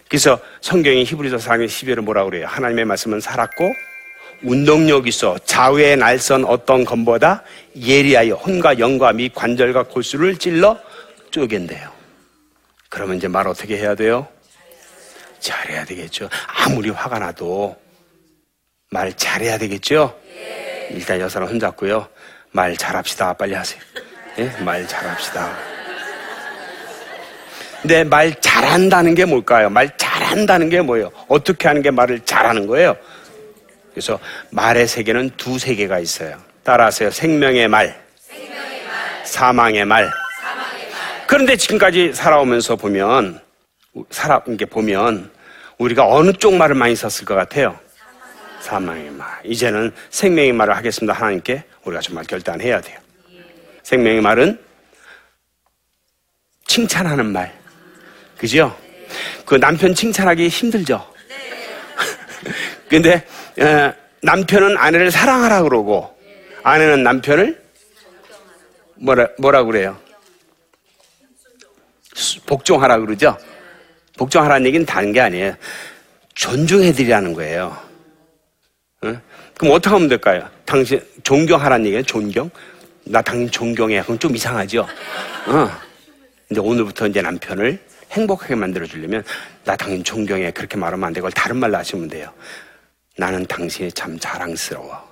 그래서 0.10 0.40
성경이 0.62 1.04
히브리서 1.04 1.38
4장 1.38 1.68
12절은 1.68 2.02
뭐라고 2.02 2.32
그래요? 2.32 2.48
하나님의 2.48 2.86
말씀은 2.86 3.20
살았고 3.20 3.74
운동력 4.42 5.08
있어 5.08 5.38
좌우의 5.46 5.98
날선 5.98 6.46
어떤 6.46 6.84
검보다 6.84 7.44
예리하여 7.80 8.34
혼과 8.36 8.80
영과 8.80 9.14
및 9.14 9.34
관절과 9.36 9.84
골수를 9.84 10.38
찔러 10.38 10.80
쪼갠대요. 11.30 11.92
그러면 12.90 13.18
이제 13.18 13.28
말 13.28 13.48
어떻게 13.48 13.78
해야 13.78 13.94
돼요? 13.94 14.28
잘해야 15.40 15.86
되겠죠. 15.86 16.28
아무리 16.48 16.90
화가 16.90 17.20
나도 17.20 17.80
말 18.90 19.16
잘해야 19.16 19.60
되겠죠. 19.60 20.20
일단 20.90 21.20
여사람 21.20 21.48
손잡고요. 21.50 22.08
말 22.52 22.76
잘합시다. 22.76 23.34
빨리 23.34 23.54
하세요. 23.54 23.80
예? 24.40 24.48
말 24.64 24.88
잘합시다. 24.88 25.69
근데 27.82 28.04
말 28.04 28.40
잘한다는 28.42 29.16
게 29.16 29.26
뭘까요? 29.26 29.70
말 29.70 29.96
잘한다는 29.98 30.70
게 30.70 30.82
뭐예요? 30.82 31.12
어떻게 31.28 31.68
하는 31.68 31.82
게 31.82 31.92
말을 31.92 32.20
잘하는 32.26 32.68
거예요? 32.68 32.96
그래서 33.92 34.20
말의 34.52 34.88
세계는 34.88 35.32
두 35.38 35.58
세계가 35.58 36.00
있어요. 36.00 36.38
따라하세요. 36.64 37.12
생명의 37.12 37.68
말, 37.68 38.00
사망의 39.24 39.86
말. 39.86 40.10
그런데 41.28 41.56
지금까지 41.56 42.14
살아오면서 42.14 42.76
보면, 42.76 43.40
살아, 44.10 44.42
이게 44.48 44.66
보면, 44.66 45.32
우리가 45.78 46.08
어느 46.08 46.34
쪽 46.34 46.56
말을 46.56 46.76
많이 46.76 46.96
썼을 46.96 47.26
것 47.26 47.36
같아요? 47.36 47.80
사망의 48.62 49.12
말. 49.12 49.28
이제는 49.44 49.94
생명의 50.10 50.52
말을 50.54 50.76
하겠습니다. 50.76 51.14
하나님께 51.14 51.64
우리가 51.84 52.02
정말 52.02 52.26
결단해야 52.26 52.82
돼요. 52.82 53.00
생명의 53.84 54.22
말은 54.22 54.60
칭찬하는 56.68 57.26
말. 57.28 57.59
그죠? 58.40 58.76
그 59.46 59.56
남편 59.60 59.94
칭찬하기 59.94 60.48
힘들죠? 60.48 61.06
근데, 62.90 63.26
어, 63.60 63.94
남편은 64.22 64.78
아내를 64.78 65.12
사랑하라 65.12 65.64
그러고, 65.64 66.18
아내는 66.64 67.04
남편을 67.04 67.62
뭐라, 68.96 69.28
뭐라 69.40 69.64
그래요? 69.64 69.98
수- 72.16 72.40
복종하라 72.42 73.00
그러죠? 73.00 73.38
복종하라는 74.18 74.66
얘기는 74.68 74.86
다른 74.86 75.12
게 75.12 75.20
아니에요. 75.22 75.56
존중해드리라는 76.36 77.34
거예요. 77.34 77.78
응? 79.06 79.22
그럼 79.58 79.74
어떻게 79.74 79.94
하면 79.94 80.08
될까요? 80.08 80.50
당신 80.66 81.02
존경하라는 81.24 81.86
얘기는 81.86 82.06
존경? 82.06 82.50
나 83.06 83.22
당신 83.22 83.50
존경해. 83.50 84.02
그럼 84.04 84.20
좀 84.20 84.36
이상하죠? 84.36 84.88
어. 85.48 85.72
근데 86.48 86.62
오늘부터 86.62 87.08
이제 87.08 87.22
남편을 87.22 87.80
행복하게 88.12 88.56
만들어 88.56 88.86
주려면 88.86 89.24
나 89.64 89.76
당신 89.76 90.04
존경해. 90.04 90.52
그렇게 90.52 90.78
말하면 90.78 91.06
안 91.08 91.14
되고 91.14 91.30
다른 91.30 91.58
말로 91.58 91.78
하시면 91.78 92.08
돼요. 92.10 92.34
나는 93.18 93.46
당신이 93.46 93.92
참 93.92 94.18
자랑스러워. 94.20 95.10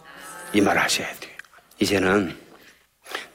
이 0.53 0.61
말 0.61 0.77
하셔야 0.77 1.07
돼요. 1.15 1.31
이제는 1.79 2.35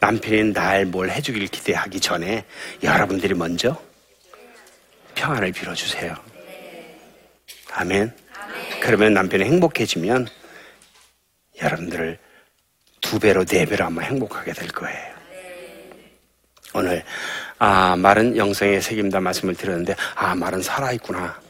남편이 0.01 0.53
날 0.53 0.87
뭘 0.87 1.11
해주길 1.11 1.46
기대하기 1.48 2.01
전에 2.01 2.44
여러분들이 2.83 3.35
먼저 3.35 3.81
평안을 5.14 5.53
빌어주세요. 5.53 6.14
아멘. 7.72 8.14
그러면 8.81 9.14
남편이 9.14 9.44
행복해지면 9.44 10.27
여러분들을 11.62 12.18
두 13.01 13.18
배로 13.18 13.44
네 13.44 13.64
배로 13.66 13.85
아마 13.85 14.03
행복하게 14.03 14.53
될 14.53 14.68
거예요. 14.68 15.12
오늘 16.75 17.05
아 17.64 17.94
말은 17.94 18.37
영성의 18.37 18.83
책임다 18.83 19.20
말씀을 19.20 19.55
드렸는데 19.55 19.94
아 20.16 20.35
말은 20.35 20.62
살아있구나. 20.62 21.40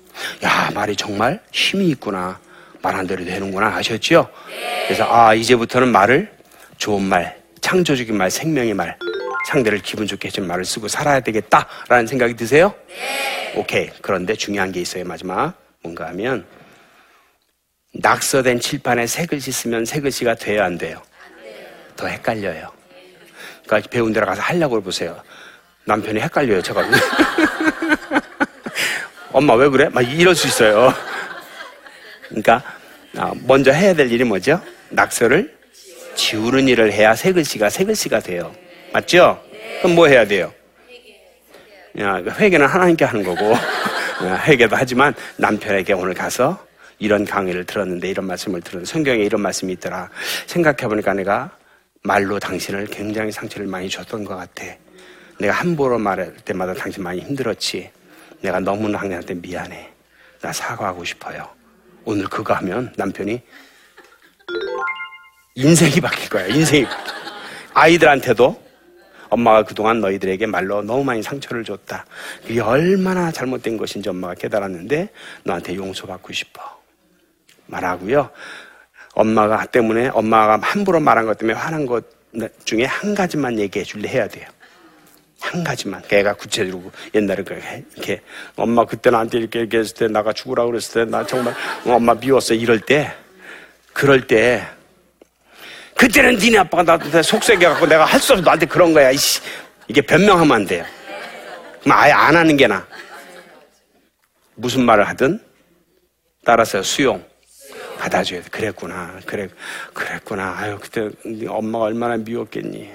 야, 0.44 0.70
말이 0.74 0.94
정말 0.94 1.40
힘이 1.52 1.88
있구나. 1.88 2.38
말 2.82 2.94
한 2.94 3.06
대로 3.06 3.24
되는구나. 3.24 3.76
아셨죠? 3.76 4.28
그래서, 4.86 5.10
아, 5.10 5.32
이제부터는 5.32 5.88
말을 5.88 6.30
좋은 6.76 7.02
말, 7.02 7.40
창조적인 7.62 8.14
말, 8.14 8.30
생명의 8.30 8.74
말, 8.74 8.98
상대를 9.46 9.78
기분 9.78 10.06
좋게 10.06 10.28
해준 10.28 10.46
말을 10.46 10.66
쓰고 10.66 10.88
살아야 10.88 11.20
되겠다라는 11.20 12.06
생각이 12.06 12.34
드세요? 12.36 12.74
오케이. 13.56 13.88
그런데 14.02 14.34
중요한 14.34 14.70
게 14.70 14.80
있어요. 14.82 15.04
마지막. 15.04 15.54
뭔가 15.82 16.08
하면, 16.08 16.44
낙서된 17.94 18.60
칠판에 18.60 19.06
새 19.06 19.24
글씨 19.24 19.50
쓰면 19.50 19.86
새 19.86 20.00
글씨가 20.00 20.34
돼야 20.34 20.66
안 20.66 20.76
돼요? 20.76 21.00
더 21.96 22.06
헷갈려요. 22.06 22.70
그러니까 23.66 23.88
배운 23.88 24.12
데로 24.12 24.26
가서 24.26 24.42
하려고 24.42 24.78
보세요. 24.82 25.22
남편이 25.84 26.20
헷갈려요, 26.20 26.62
저가. 26.62 26.84
엄마 29.32 29.54
왜 29.54 29.68
그래? 29.68 29.88
막 29.88 30.02
이럴 30.02 30.34
수 30.34 30.46
있어요. 30.46 30.92
그러니까 32.28 32.62
아, 33.16 33.32
먼저 33.46 33.72
해야 33.72 33.94
될 33.94 34.10
일이 34.10 34.24
뭐죠? 34.24 34.60
낙서를 34.90 35.56
지우는 36.14 36.68
일을 36.68 36.92
해야 36.92 37.14
새 37.14 37.32
글씨가 37.32 37.70
새 37.70 37.84
글씨가 37.84 38.20
돼요. 38.20 38.54
맞죠? 38.92 39.42
그럼 39.80 39.94
뭐 39.96 40.06
해야 40.06 40.26
돼요? 40.26 40.52
야, 42.00 42.16
회개는 42.16 42.66
하나님께 42.66 43.04
하는 43.04 43.22
거고 43.24 43.52
야, 44.24 44.42
회개도 44.46 44.76
하지만 44.76 45.14
남편에게 45.36 45.92
오늘 45.94 46.14
가서 46.14 46.64
이런 46.98 47.24
강의를 47.24 47.64
들었는데 47.64 48.08
이런 48.08 48.26
말씀을 48.26 48.60
들었는데 48.60 48.90
성경에 48.90 49.22
이런 49.22 49.40
말씀이 49.40 49.72
있더라. 49.72 50.08
생각해 50.46 50.88
보니까 50.88 51.12
내가 51.14 51.50
말로 52.02 52.38
당신을 52.38 52.86
굉장히 52.86 53.32
상처를 53.32 53.66
많이 53.66 53.88
줬던 53.88 54.24
것 54.24 54.36
같아. 54.36 54.64
내가 55.42 55.54
함부로 55.54 55.98
말할 55.98 56.36
때마다 56.44 56.72
당신 56.72 57.02
많이 57.02 57.20
힘들었지. 57.20 57.90
내가 58.42 58.60
너무나 58.60 58.98
당신한테 58.98 59.34
미안해. 59.34 59.90
나 60.40 60.52
사과하고 60.52 61.04
싶어요. 61.04 61.48
오늘 62.04 62.26
그거 62.28 62.54
하면 62.54 62.92
남편이 62.96 63.42
인생이 65.56 66.00
바뀔 66.00 66.28
거야. 66.28 66.46
인생이. 66.46 66.86
아이들한테도 67.74 68.62
엄마가 69.30 69.64
그동안 69.64 70.00
너희들에게 70.00 70.46
말로 70.46 70.80
너무 70.82 71.02
많이 71.02 71.22
상처를 71.24 71.64
줬다. 71.64 72.06
그게 72.46 72.60
얼마나 72.60 73.32
잘못된 73.32 73.76
것인지 73.76 74.08
엄마가 74.10 74.34
깨달았는데 74.34 75.08
너한테 75.42 75.74
용서받고 75.74 76.32
싶어. 76.32 76.62
말하고요. 77.66 78.30
엄마가 79.14 79.66
때문에 79.66 80.08
엄마가 80.08 80.60
함부로 80.62 81.00
말한 81.00 81.26
것 81.26 81.36
때문에 81.36 81.58
화난 81.58 81.84
것 81.86 82.04
중에 82.64 82.84
한 82.84 83.16
가지만 83.16 83.58
얘기해 83.58 83.84
줄래 83.84 84.08
해야 84.08 84.28
돼요. 84.28 84.46
한 85.42 85.64
가지만. 85.64 86.00
걔가 86.08 86.34
구체적으로 86.34 86.90
옛날에 87.14 87.42
이렇게 87.96 88.20
엄마 88.56 88.84
그때 88.86 89.10
나한테 89.10 89.38
이렇게 89.38 89.60
얘기했을 89.60 89.94
때 89.96 90.08
나가 90.08 90.32
죽으라고 90.32 90.70
그랬을 90.70 91.04
때 91.06 91.10
나 91.10 91.26
정말 91.26 91.54
엄마 91.84 92.14
미웠어 92.14 92.54
이럴 92.54 92.80
때 92.80 93.12
그럴 93.92 94.26
때 94.26 94.66
그때는 95.96 96.36
니네 96.36 96.58
아빠가 96.58 96.82
나한테 96.82 97.22
속세게 97.22 97.66
갖고 97.66 97.86
내가 97.86 98.04
할 98.04 98.20
수 98.20 98.32
없어 98.32 98.42
너한테 98.42 98.66
그런 98.66 98.92
거야 98.92 99.10
이씨 99.10 99.40
이게 99.88 100.00
변명하면 100.00 100.52
안 100.52 100.64
돼요. 100.66 100.84
그럼 101.82 101.98
아예 101.98 102.12
안 102.12 102.36
하는 102.36 102.56
게 102.56 102.66
나. 102.66 102.86
무슨 104.54 104.84
말을 104.84 105.06
하든 105.08 105.40
따라서 106.44 106.82
수용. 106.82 107.24
받아줘야 107.98 108.42
돼. 108.42 108.48
그랬구나. 108.50 109.20
그래, 109.26 109.48
그랬구나. 109.94 110.56
아유, 110.58 110.76
그때 110.80 111.08
네 111.24 111.46
엄마가 111.46 111.84
얼마나 111.84 112.16
미웠겠니. 112.16 112.90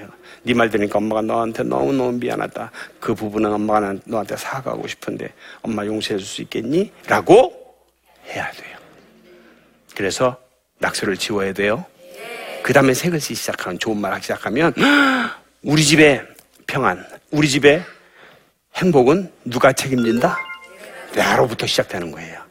네 0.47 0.53
말 0.53 0.69
들으니까 0.69 0.97
엄마가 0.97 1.21
너한테 1.21 1.63
너무너무 1.63 2.13
미안하다. 2.13 2.71
그 3.01 3.13
부분은 3.13 3.51
엄마가 3.51 3.79
난- 3.81 4.01
너한테 4.05 4.37
사과하고 4.37 4.87
싶은데 4.87 5.33
엄마 5.61 5.85
용서해 5.85 6.17
줄 6.17 6.25
수 6.25 6.41
있겠니? 6.41 6.91
라고 7.07 7.53
해야 8.29 8.49
돼요. 8.51 8.77
그래서 9.95 10.37
낙서를 10.79 11.17
지워야 11.17 11.51
돼요. 11.53 11.85
그 12.63 12.71
다음에 12.71 12.93
새 12.93 13.09
글씨 13.09 13.35
시작하면 13.35 13.77
좋은 13.79 13.97
말 13.97 14.13
하기 14.13 14.21
시작하면 14.23 14.73
우리 15.63 15.83
집의 15.83 16.25
평안, 16.65 17.05
우리 17.31 17.49
집의 17.49 17.83
행복은 18.75 19.31
누가 19.45 19.73
책임진다? 19.73 20.37
나로부터 21.15 21.65
시작되는 21.67 22.11
거예요. 22.11 22.41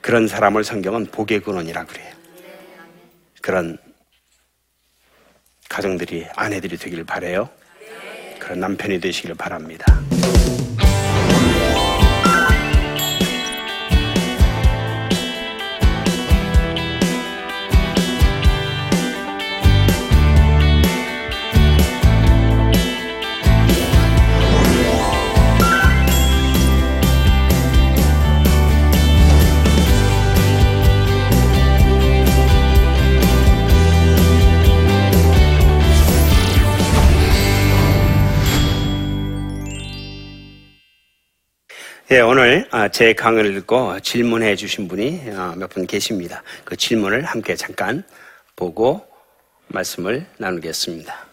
그런 0.00 0.28
사람을 0.28 0.62
성경은 0.64 1.06
복의 1.06 1.40
근원이라 1.40 1.84
그래요. 1.86 2.12
그런 3.40 3.78
가정들이 5.72 6.26
아내들이 6.36 6.76
되기를 6.76 7.04
바래요. 7.04 7.48
그런 8.38 8.60
남편이 8.60 9.00
되시기를 9.00 9.34
바랍니다. 9.36 9.86
예, 42.12 42.20
오늘 42.20 42.68
아, 42.70 42.88
제 42.88 43.14
강의를 43.14 43.54
듣고 43.54 43.98
질문해 44.00 44.54
주신 44.54 44.86
분이 44.86 45.30
아, 45.34 45.54
몇분 45.56 45.86
계십니다. 45.86 46.42
그 46.62 46.76
질문을 46.76 47.24
함께 47.24 47.56
잠깐 47.56 48.04
보고 48.54 49.02
말씀을 49.68 50.26
나누겠습니다. 50.36 51.26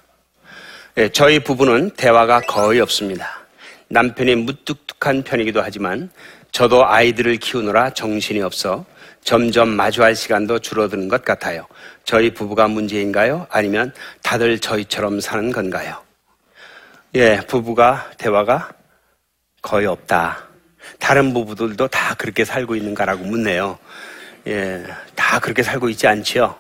예, 0.96 1.10
저희 1.10 1.40
부부는 1.40 1.90
대화가 1.98 2.40
거의 2.40 2.80
없습니다. 2.80 3.42
남편이 3.90 4.36
무뚝뚝한 4.36 5.24
편이기도 5.24 5.62
하지만 5.62 6.10
저도 6.54 6.88
아이들을 6.88 7.36
키우느라 7.36 7.90
정신이 7.90 8.42
없어 8.42 8.86
점점 9.22 9.68
마주할 9.68 10.16
시간도 10.16 10.60
줄어드는 10.60 11.10
것 11.10 11.26
같아요. 11.26 11.68
저희 12.06 12.34
부부가 12.34 12.70
문제인가요? 12.70 13.48
아니면 13.50 13.94
다들 14.24 14.60
저희처럼 14.60 15.20
사는 15.20 15.52
건가요? 15.52 16.02
예, 17.16 17.42
부부가 17.50 18.10
대화가 18.18 18.72
거의 19.62 19.86
없다. 19.86 20.49
다른 20.98 21.34
부부들도 21.34 21.88
다 21.88 22.16
그렇게 22.16 22.44
살고 22.46 22.76
있는가라고 22.76 23.24
묻네요. 23.24 23.78
예, 24.48 24.84
다 25.16 25.40
그렇게 25.40 25.64
살고 25.64 25.90
있지 25.90 26.08
않지요. 26.08 26.56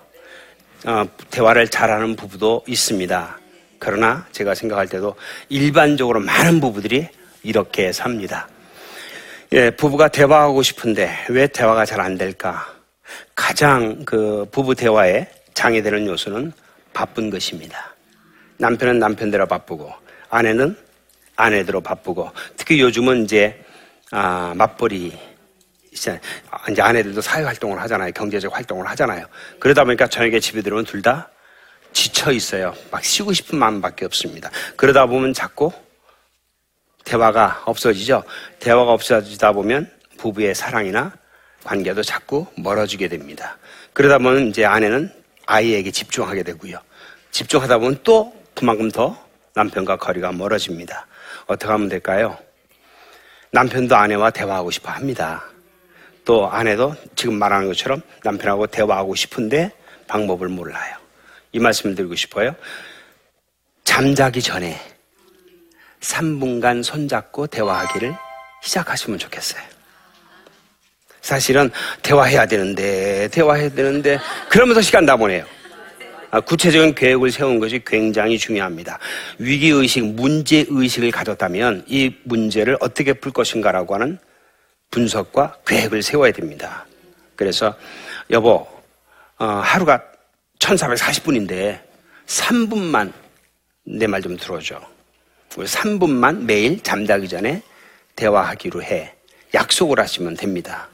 어, 0.85 1.05
대화를 1.29 1.67
잘하는 1.67 2.15
부부도 2.15 2.63
있습니다. 2.67 3.39
그러나 3.79 4.25
제가 4.31 4.55
생각할 4.55 4.87
때도 4.87 5.15
일반적으로 5.49 6.19
많은 6.19 6.59
부부들이 6.59 7.07
이렇게 7.43 7.91
삽니다. 7.91 8.47
예, 9.53 9.71
부부가 9.71 10.09
대화하고 10.09 10.61
싶은데 10.61 11.25
왜 11.29 11.47
대화가 11.47 11.85
잘 11.85 11.99
안 12.01 12.17
될까? 12.17 12.73
가장 13.33 14.05
그 14.05 14.45
부부 14.51 14.75
대화에 14.75 15.27
장애되는 15.53 16.05
요소는 16.07 16.53
바쁜 16.93 17.29
것입니다. 17.29 17.95
남편은 18.57 18.99
남편대로 18.99 19.45
바쁘고 19.47 19.91
아내는 20.29 20.75
아내대로 21.35 21.81
바쁘고 21.81 22.31
특히 22.57 22.79
요즘은 22.81 23.23
이제 23.23 23.59
아, 24.11 24.53
맞벌이 24.55 25.17
이제 25.91 26.19
아내들도 26.79 27.21
사회 27.21 27.43
활동을 27.43 27.79
하잖아요. 27.81 28.11
경제적 28.11 28.55
활동을 28.55 28.87
하잖아요. 28.89 29.25
그러다 29.59 29.83
보니까 29.83 30.07
저녁에 30.07 30.39
집에 30.39 30.61
들어오면 30.61 30.85
둘 30.85 31.01
다 31.01 31.29
지쳐 31.91 32.31
있어요. 32.31 32.75
막 32.91 33.03
쉬고 33.03 33.33
싶은 33.33 33.57
마음밖에 33.57 34.05
없습니다. 34.05 34.51
그러다 34.75 35.07
보면 35.07 35.33
자꾸 35.33 35.71
대화가 37.03 37.63
없어지죠. 37.65 38.23
대화가 38.59 38.91
없어지다 38.91 39.53
보면 39.53 39.89
부부의 40.17 40.53
사랑이나 40.53 41.11
관계도 41.63 42.03
자꾸 42.03 42.45
멀어지게 42.57 43.07
됩니다. 43.07 43.57
그러다 43.93 44.19
보면 44.19 44.47
이제 44.49 44.65
아내는 44.65 45.11
아이에게 45.47 45.89
집중하게 45.89 46.43
되고요. 46.43 46.79
집중하다 47.31 47.79
보면 47.79 47.99
또 48.03 48.33
그만큼 48.53 48.91
더 48.91 49.17
남편과 49.55 49.97
거리가 49.97 50.31
멀어집니다. 50.31 51.07
어떻게 51.47 51.71
하면 51.71 51.89
될까요? 51.89 52.37
남편도 53.51 53.95
아내와 53.95 54.29
대화하고 54.31 54.71
싶어 54.71 54.91
합니다. 54.91 55.43
또 56.25 56.49
아내도 56.49 56.95
지금 57.15 57.35
말하는 57.35 57.67
것처럼 57.67 58.01
남편하고 58.23 58.67
대화하고 58.67 59.15
싶은데 59.15 59.71
방법을 60.07 60.47
몰라요. 60.47 60.97
이 61.51 61.59
말씀을 61.59 61.95
드리고 61.95 62.15
싶어요. 62.15 62.55
잠자기 63.83 64.41
전에 64.41 64.79
3분간 66.01 66.83
손잡고 66.83 67.47
대화하기를 67.47 68.15
시작하시면 68.61 69.19
좋겠어요. 69.19 69.61
사실은 71.21 71.69
대화해야 72.01 72.45
되는데, 72.45 73.27
대화해야 73.29 73.69
되는데, 73.69 74.19
그러면서 74.49 74.81
시간 74.81 75.05
다 75.05 75.17
보내요. 75.17 75.45
아, 76.31 76.39
구체적인 76.39 76.93
계획을 76.95 77.31
세우는 77.31 77.59
것이 77.59 77.81
굉장히 77.85 78.37
중요합니다. 78.37 78.99
위기의식, 79.39 80.13
문제의식을 80.13 81.11
가졌다면 81.11 81.85
이 81.87 82.13
문제를 82.23 82.77
어떻게 82.79 83.13
풀 83.13 83.31
것인가라고 83.31 83.95
하는 83.95 84.19
분석과 84.91 85.57
계획을 85.65 86.03
세워야 86.03 86.31
됩니다. 86.31 86.85
그래서 87.35 87.75
여보 88.29 88.67
어, 89.37 89.45
하루가 89.45 90.01
1440분인데 90.59 91.81
3분만 92.27 93.11
내 93.85 94.05
말 94.07 94.21
좀 94.21 94.37
들어줘. 94.37 94.79
우리 95.57 95.65
3분만 95.65 96.43
매일 96.43 96.79
잠자기 96.83 97.27
전에 97.27 97.63
대화하기로 98.15 98.83
해. 98.83 99.15
약속을 99.55 99.99
하시면 99.99 100.35
됩니다. 100.35 100.89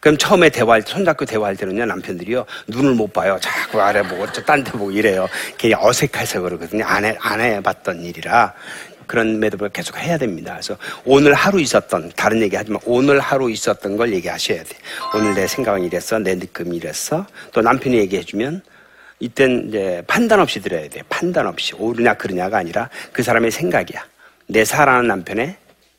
그럼 0.00 0.16
처음에 0.16 0.48
대화할 0.50 0.82
때, 0.82 0.92
손잡고 0.92 1.24
대화할 1.24 1.56
때는요, 1.56 1.84
남편들이요, 1.86 2.46
눈을 2.68 2.94
못 2.94 3.12
봐요. 3.12 3.38
자꾸 3.40 3.80
아래 3.80 4.02
보고, 4.02 4.30
저 4.32 4.42
딴 4.44 4.62
데 4.62 4.70
보고 4.70 4.90
이래요. 4.90 5.28
그게 5.60 5.74
어색해서 5.76 6.40
그러거든요. 6.42 6.84
안 6.84 7.04
해, 7.04 7.16
안 7.20 7.40
해봤던 7.40 8.02
일이라. 8.02 8.54
그런 9.08 9.40
매듭을 9.40 9.70
계속 9.70 9.98
해야 9.98 10.18
됩니다. 10.18 10.52
그래서 10.52 10.76
오늘 11.04 11.34
하루 11.34 11.60
있었던, 11.60 12.12
다른 12.14 12.42
얘기 12.42 12.54
하지만 12.54 12.80
오늘 12.84 13.18
하루 13.18 13.50
있었던 13.50 13.96
걸 13.96 14.12
얘기하셔야 14.12 14.62
돼. 14.62 14.76
오늘 15.14 15.34
내 15.34 15.46
생각은 15.46 15.82
이랬어, 15.84 16.18
내 16.18 16.34
느낌이 16.34 16.76
이랬어. 16.76 17.26
또 17.52 17.60
남편이 17.60 17.96
얘기해주면, 17.96 18.62
이땐 19.20 19.66
이제 19.68 20.02
판단 20.06 20.38
없이 20.38 20.60
들어야 20.60 20.88
돼. 20.88 21.02
판단 21.08 21.48
없이. 21.48 21.74
옳으냐, 21.74 22.14
그르냐가 22.14 22.58
아니라 22.58 22.88
그 23.12 23.24
사람의 23.24 23.50
생각이야. 23.50 24.04
내 24.46 24.64
사랑하는 24.64 25.08
남편의 25.08 25.56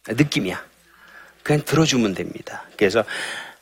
느낌이야. 0.08 0.64
그냥 1.44 1.62
들어주면 1.66 2.14
됩니다. 2.14 2.64
그래서 2.78 3.04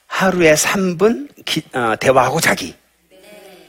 하루에 0.08 0.54
3분 0.54 1.30
기- 1.46 1.64
어, 1.74 1.96
대화하고 2.00 2.40
자기. 2.40 2.76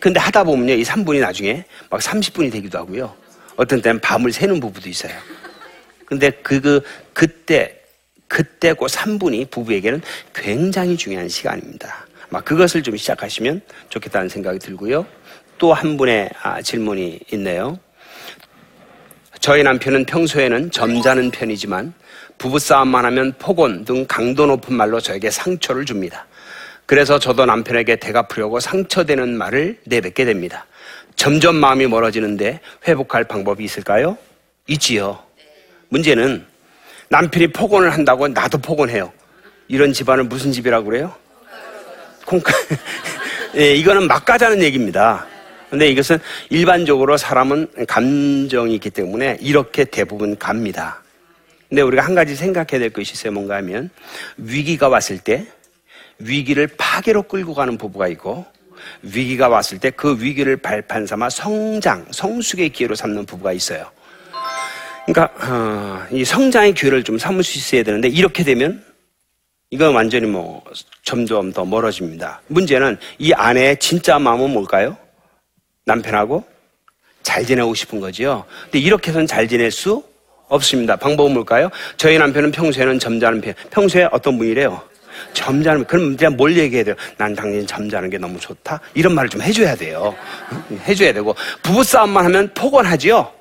근데 0.01 0.21
하다 0.21 0.45
보면요, 0.45 0.75
이 0.75 0.83
3분이 0.85 1.21
나중에 1.21 1.65
막 1.91 2.01
30분이 2.01 2.53
되기도 2.53 2.79
하고요. 2.79 3.15
어떤 3.57 3.83
때는 3.83 4.01
밤을 4.01 4.33
새는 4.33 4.61
부부도 4.61 4.89
있어요. 4.89 5.13
근데 6.07 6.31
그, 6.31 6.61
그, 6.61 6.81
그때, 7.13 7.81
그때 8.29 8.73
그 8.75 8.87
3분이 8.87 9.51
부부에게는 9.51 10.01
굉장히 10.33 10.97
중요한 10.97 11.29
시간입니다. 11.29 12.07
막 12.31 12.45
그것을 12.45 12.83
좀 12.83 12.97
시작하시면 12.97 13.61
좋겠다는 13.89 14.29
생각이 14.29 14.59
들고요. 14.61 15.07
또 15.59 15.73
한 15.73 15.97
분의 15.97 16.31
아, 16.43 16.63
질문이 16.63 17.19
있네요. 17.33 17.79
저희 19.41 19.65
남편은 19.65 20.05
평소에는 20.05 20.71
점잖은 20.71 21.33
편이지만 21.33 21.93
부부싸움만 22.39 23.05
하면 23.07 23.33
폭언 23.41 23.85
등 23.85 24.05
강도 24.07 24.47
높은 24.47 24.77
말로 24.77 25.01
저에게 25.01 25.31
상처를 25.33 25.85
줍니다. 25.85 26.28
그래서 26.89 27.19
저도 27.19 27.45
남편에게 27.45 27.97
대갚으려고 27.97 28.61
상처되는 28.61 29.37
말을 29.37 29.79
내뱉게 29.85 30.25
됩니다. 30.25 30.65
점점 31.17 31.57
마음이 31.57 31.87
멀어지는데 31.87 32.61
회복할 32.87 33.25
방법이 33.25 33.63
있을까요? 33.63 34.17
있지요. 34.69 35.23
문제는 35.91 36.47
남편이 37.11 37.49
폭언을 37.49 37.93
한다고 37.93 38.27
나도 38.27 38.57
폭언해요. 38.57 39.13
이런 39.69 39.93
집안은 39.93 40.31
무슨 40.31 40.51
집이라고 40.51 40.87
그래요? 40.87 41.15
콩카. 42.25 42.55
예, 43.59 43.75
이거는 43.75 44.07
막 44.07 44.25
가자는 44.25 44.63
얘기입니다. 44.63 45.27
근데 45.69 45.91
이것은 45.91 46.19
일반적으로 46.49 47.19
사람은 47.19 47.69
감정이 47.87 48.75
있기 48.77 48.89
때문에 48.89 49.37
이렇게 49.43 49.85
대부분 49.85 50.39
갑니다. 50.39 51.03
근데 51.69 51.83
우리가 51.83 52.03
한 52.03 52.15
가지 52.15 52.35
생각해야 52.35 52.81
될 52.81 52.89
것이 52.95 53.13
있어요. 53.13 53.31
뭔가 53.31 53.57
하면 53.57 53.91
위기가 54.39 54.89
왔을 54.89 55.19
때 55.19 55.47
위기를 56.19 56.67
파괴로 56.77 57.23
끌고 57.25 57.55
가는 57.55 57.77
부부가 57.79 58.09
있고 58.09 58.45
위기가 59.03 59.49
왔을 59.49 59.79
때 59.79 59.91
그 59.91 60.21
위기를 60.21 60.57
발판 60.57 61.07
삼아 61.07 61.31
성장, 61.31 62.07
성숙의 62.11 62.71
기회로 62.71 62.95
삼는 62.95 63.27
부부가 63.27 63.53
있어요. 63.53 63.91
그러니까 65.07 65.33
어, 65.47 66.07
이 66.11 66.25
성장의 66.25 66.75
기회를 66.75 67.03
좀 67.03 67.19
삼을 67.19 67.43
수 67.43 67.59
있어야 67.59 67.83
되는데 67.83 68.09
이렇게 68.09 68.45
되면 68.45 68.85
이건 69.71 69.95
완전히 69.95 70.27
뭐 70.27 70.63
점점 71.03 71.53
더 71.53 71.65
멀어집니다. 71.65 72.43
문제는 72.49 72.99
이 73.19 73.33
아내의 73.33 73.79
진짜 73.79 74.19
마음은 74.19 74.51
뭘까요? 74.51 74.97
남편하고 75.87 76.45
잘 77.23 77.45
지내고 77.45 77.75
싶은 77.75 78.01
거지요. 78.01 78.45
근데 78.65 78.79
이렇게 78.79 79.11
해서는 79.11 79.27
잘 79.27 79.49
지낼 79.49 79.71
수 79.71 80.05
없습니다. 80.49 80.97
방법은 80.97 81.33
뭘까요? 81.35 81.71
저희 81.97 82.19
남편은 82.19 82.53
평소에는 82.53 82.99
점잖은 82.99 83.41
편. 83.41 83.55
평소에 83.71 84.09
어떤 84.13 84.39
분이래요? 84.39 84.83
점잖은 85.33 85.85
그럼 85.85 86.15
이제 86.15 86.29
뭘 86.29 86.57
얘기해야 86.57 86.85
돼요? 86.85 86.95
난 87.17 87.35
당신 87.35 87.67
점잖은 87.67 88.11
게 88.11 88.19
너무 88.19 88.39
좋다. 88.39 88.81
이런 88.95 89.15
말을 89.15 89.29
좀 89.29 89.43
해줘야 89.43 89.75
돼요. 89.75 90.15
응? 90.71 90.81
해줘야 90.87 91.13
되고 91.13 91.35
부부 91.63 91.85
싸움만 91.85 92.25
하면 92.27 92.53
폭언하지요. 92.55 93.33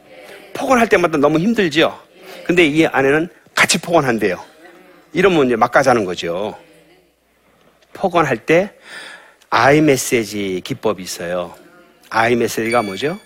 폭언할 0.54 0.88
때마다 0.90 1.18
너무 1.18 1.40
힘들지요. 1.40 1.98
근데 2.46 2.66
이 2.66 2.86
아내는 2.86 3.30
같이 3.54 3.78
폭언한대요. 3.80 4.40
이러면 5.14 5.48
이제 5.48 5.56
막가자는 5.56 6.06
거죠. 6.06 6.58
폭언할 7.94 8.38
때 8.46 8.72
아이 9.50 9.82
메시지 9.82 10.62
기법이 10.64 11.02
있어요. 11.02 11.56
아이 12.10 12.36
메시지가 12.36 12.82
뭐죠? 12.82 13.18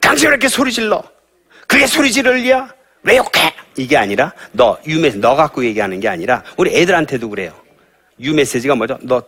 당신 0.00 0.28
왜 0.28 0.32
이렇게 0.32 0.48
소리 0.48 0.72
질러? 0.72 1.02
그게 1.66 1.86
소리 1.86 2.10
지를 2.10 2.36
리야? 2.36 2.72
왜 3.02 3.16
욕해? 3.16 3.54
이게 3.76 3.96
아니라 3.96 4.32
너 4.52 4.78
유메 4.86 5.10
너 5.16 5.34
갖고 5.34 5.64
얘기하는 5.64 6.00
게 6.00 6.08
아니라 6.08 6.42
우리 6.56 6.74
애들한테도 6.76 7.30
그래요. 7.30 7.52
유 8.20 8.34
메시지가 8.34 8.74
뭐죠? 8.74 8.98
너 9.02 9.22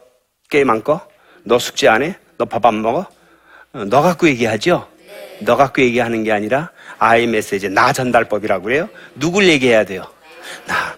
게임 0.51 0.71
안 0.71 0.83
꺼? 0.83 1.01
너 1.45 1.59
숙제 1.59 1.89
안 1.89 2.03
해? 2.03 2.17
너 2.39 2.45
밥 2.45 2.65
안 2.67 2.83
먹어? 2.83 3.07
어, 3.73 3.85
너 3.87 4.03
갖고 4.03 4.29
얘기하죠? 4.29 4.87
너 5.41 5.57
갖고 5.57 5.83
얘기하는 5.83 6.25
게 6.25 6.33
아니라 6.33 6.71
아이 6.99 7.27
메시지 7.27 7.69
나 7.69 7.93
전달법이라고 7.93 8.65
그래요. 8.65 8.89
누굴 9.15 9.49
얘기해야 9.49 9.85
돼요? 9.85 10.05
나. 10.67 10.97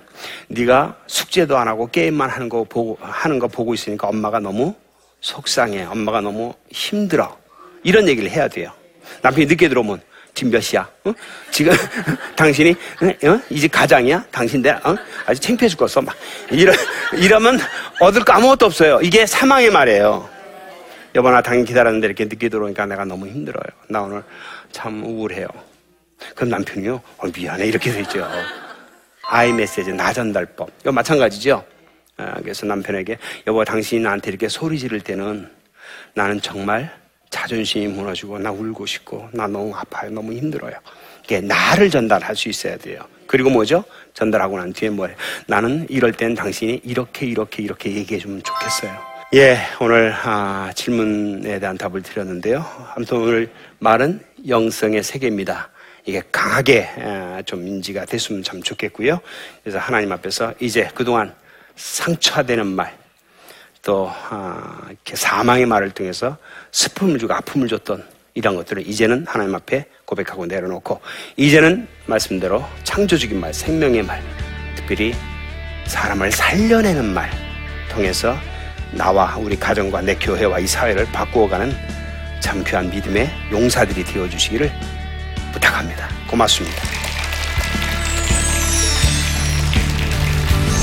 네가 0.48 0.96
숙제도 1.06 1.56
안 1.56 1.68
하고 1.68 1.86
게임만 1.88 2.28
하는 2.28 2.48
거 2.48 2.64
보고 2.64 2.98
하는 3.00 3.38
거 3.38 3.48
보고 3.48 3.72
있으니까 3.74 4.08
엄마가 4.08 4.40
너무 4.40 4.74
속상해. 5.20 5.84
엄마가 5.84 6.20
너무 6.20 6.52
힘들어. 6.70 7.36
이런 7.82 8.08
얘기를 8.08 8.30
해야 8.30 8.48
돼요. 8.48 8.70
남편이 9.22 9.46
늦게 9.46 9.68
들어오면 9.68 10.00
지금 10.34 10.50
몇 10.50 10.60
시야? 10.60 10.88
어? 11.04 11.14
지금 11.50 11.72
당신이 12.36 12.70
어? 12.72 13.40
이제 13.50 13.68
가장이야? 13.68 14.26
당신 14.32 14.60
내 14.60 14.70
어? 14.70 14.96
아주 15.26 15.40
창피해 15.40 15.68
죽겠어. 15.68 16.02
막 16.02 16.14
이러 16.50 16.72
이러면 17.16 17.58
얻을 18.00 18.24
거 18.24 18.32
아무것도 18.32 18.66
없어요. 18.66 19.00
이게 19.02 19.24
사망의 19.26 19.70
말이에요. 19.70 20.28
여보 21.14 21.30
나 21.30 21.40
당신 21.40 21.64
기다렸는데 21.64 22.08
이렇게 22.08 22.24
늦게 22.24 22.48
들어오니까 22.48 22.86
내가 22.86 23.04
너무 23.04 23.28
힘들어요. 23.28 23.64
나 23.88 24.02
오늘 24.02 24.24
참 24.72 25.04
우울해요. 25.04 25.46
그럼 26.34 26.50
남편이요? 26.50 27.00
어, 27.18 27.26
미안해 27.34 27.66
이렇게 27.66 27.92
되죠. 27.92 28.28
아이 29.28 29.52
메시지 29.52 29.92
나 29.92 30.12
전달법. 30.12 30.68
이거 30.80 30.90
마찬가지죠. 30.90 31.64
아, 32.16 32.34
그래서 32.42 32.66
남편에게 32.66 33.18
여보 33.46 33.64
당신이 33.64 34.02
나한테 34.02 34.30
이렇게 34.30 34.48
소리 34.48 34.78
지를 34.78 35.00
때는 35.00 35.48
나는 36.14 36.40
정말 36.40 36.92
자존심이 37.34 37.88
무너지고 37.88 38.38
나 38.38 38.52
울고 38.52 38.86
싶고 38.86 39.28
나 39.32 39.48
너무 39.48 39.74
아파요. 39.74 40.08
너무 40.08 40.32
힘들어요. 40.34 40.72
이게 41.24 41.40
나를 41.40 41.90
전달할 41.90 42.36
수 42.36 42.48
있어야 42.48 42.76
돼요. 42.76 43.00
그리고 43.26 43.50
뭐죠? 43.50 43.82
전달하고 44.12 44.56
난 44.56 44.72
뒤에 44.72 44.90
뭐예요? 44.90 45.16
나는 45.48 45.84
이럴 45.90 46.12
땐 46.12 46.34
당신이 46.36 46.82
이렇게 46.84 47.26
이렇게 47.26 47.64
이렇게 47.64 47.90
얘기해 47.92 48.20
주면 48.20 48.40
좋겠어요. 48.40 48.96
예, 49.34 49.58
오늘 49.80 50.14
아, 50.22 50.70
질문에 50.76 51.58
대한 51.58 51.76
답을 51.76 52.02
드렸는데요. 52.02 52.64
아무튼 52.94 53.16
오늘 53.16 53.50
말은 53.80 54.20
영성의 54.46 55.02
세계입니다. 55.02 55.70
이게 56.06 56.22
강하게 56.30 56.88
아, 57.00 57.42
좀 57.44 57.66
인지가 57.66 58.04
됐으면 58.04 58.44
참 58.44 58.62
좋겠고요. 58.62 59.18
그래서 59.64 59.80
하나님 59.80 60.12
앞에서 60.12 60.54
이제 60.60 60.88
그동안 60.94 61.34
상처되는 61.74 62.64
말, 62.64 62.96
또 63.84 64.10
아, 64.30 64.80
이렇게 64.88 65.14
사망의 65.14 65.66
말을 65.66 65.90
통해서 65.90 66.36
슬픔을 66.72 67.18
주고 67.18 67.34
아픔을 67.34 67.68
줬던 67.68 68.02
이런 68.32 68.56
것들을 68.56 68.86
이제는 68.86 69.26
하나님 69.28 69.54
앞에 69.54 69.86
고백하고 70.06 70.46
내려놓고 70.46 71.00
이제는 71.36 71.86
말씀대로 72.06 72.64
창조적인 72.82 73.38
말, 73.38 73.52
생명의 73.54 74.02
말, 74.02 74.22
특별히 74.74 75.14
사람을 75.86 76.32
살려내는 76.32 77.12
말 77.12 77.30
통해서 77.90 78.34
나와 78.90 79.36
우리 79.36 79.56
가정과 79.56 80.00
내 80.00 80.14
교회와 80.16 80.58
이 80.58 80.66
사회를 80.66 81.04
바꾸어가는 81.12 81.72
참 82.40 82.64
귀한 82.64 82.90
믿음의 82.90 83.30
용사들이 83.52 84.02
되어 84.04 84.28
주시기를 84.28 84.72
부탁합니다. 85.52 86.08
고맙습니다. 86.28 86.76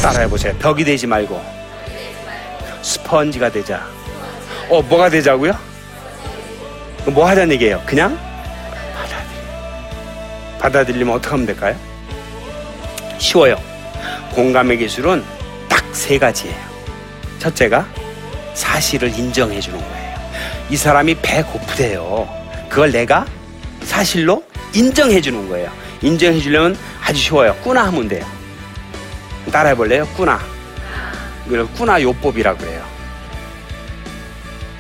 따라해 0.02 0.28
보세요. 0.28 0.56
벽이 0.58 0.84
되지 0.84 1.08
말고 1.08 1.61
스펀지가 2.82 3.52
되자. 3.52 3.86
어, 4.70 4.82
뭐가 4.82 5.10
되자고요? 5.10 5.54
뭐 7.08 7.28
하자는 7.28 7.54
얘기예요? 7.56 7.82
그냥. 7.86 8.18
받아들이면 10.60 11.16
어떻게 11.16 11.32
하면 11.32 11.46
될까요? 11.48 11.76
쉬워요. 13.18 13.56
공감의 14.34 14.78
기술은 14.78 15.24
딱 15.68 15.82
세 15.92 16.18
가지예요. 16.18 16.56
첫째가 17.40 17.86
사실을 18.54 19.10
인정해 19.18 19.60
주는 19.60 19.78
거예요. 19.80 20.12
이 20.70 20.78
사람이 20.78 21.16
배고프대요. 21.16 22.30
그걸 22.70 22.92
내가 22.92 23.26
사실로 23.84 24.44
인정해 24.74 25.20
주는 25.20 25.50
거예요. 25.50 25.70
인정해 26.02 26.40
주려면 26.40 26.78
아주 27.04 27.20
쉬워요. 27.20 27.56
꾸나 27.62 27.86
하면 27.88 28.08
돼요. 28.08 28.26
따라해 29.52 29.76
볼래요? 29.76 30.08
꾸나. 30.16 30.40
이걸 31.52 31.68
꾸나 31.74 32.02
요법이라 32.02 32.56
그래요. 32.56 32.82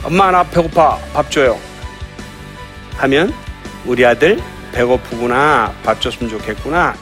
엄마 0.05 0.31
나 0.31 0.41
배고파 0.41 0.97
밥 1.13 1.29
줘요. 1.29 1.57
하면 2.95 3.34
우리 3.86 4.05
아들 4.05 4.39
배고프구나 4.71 5.73
밥 5.84 5.99
줬으면 5.99 6.29
좋겠구나 6.29 6.95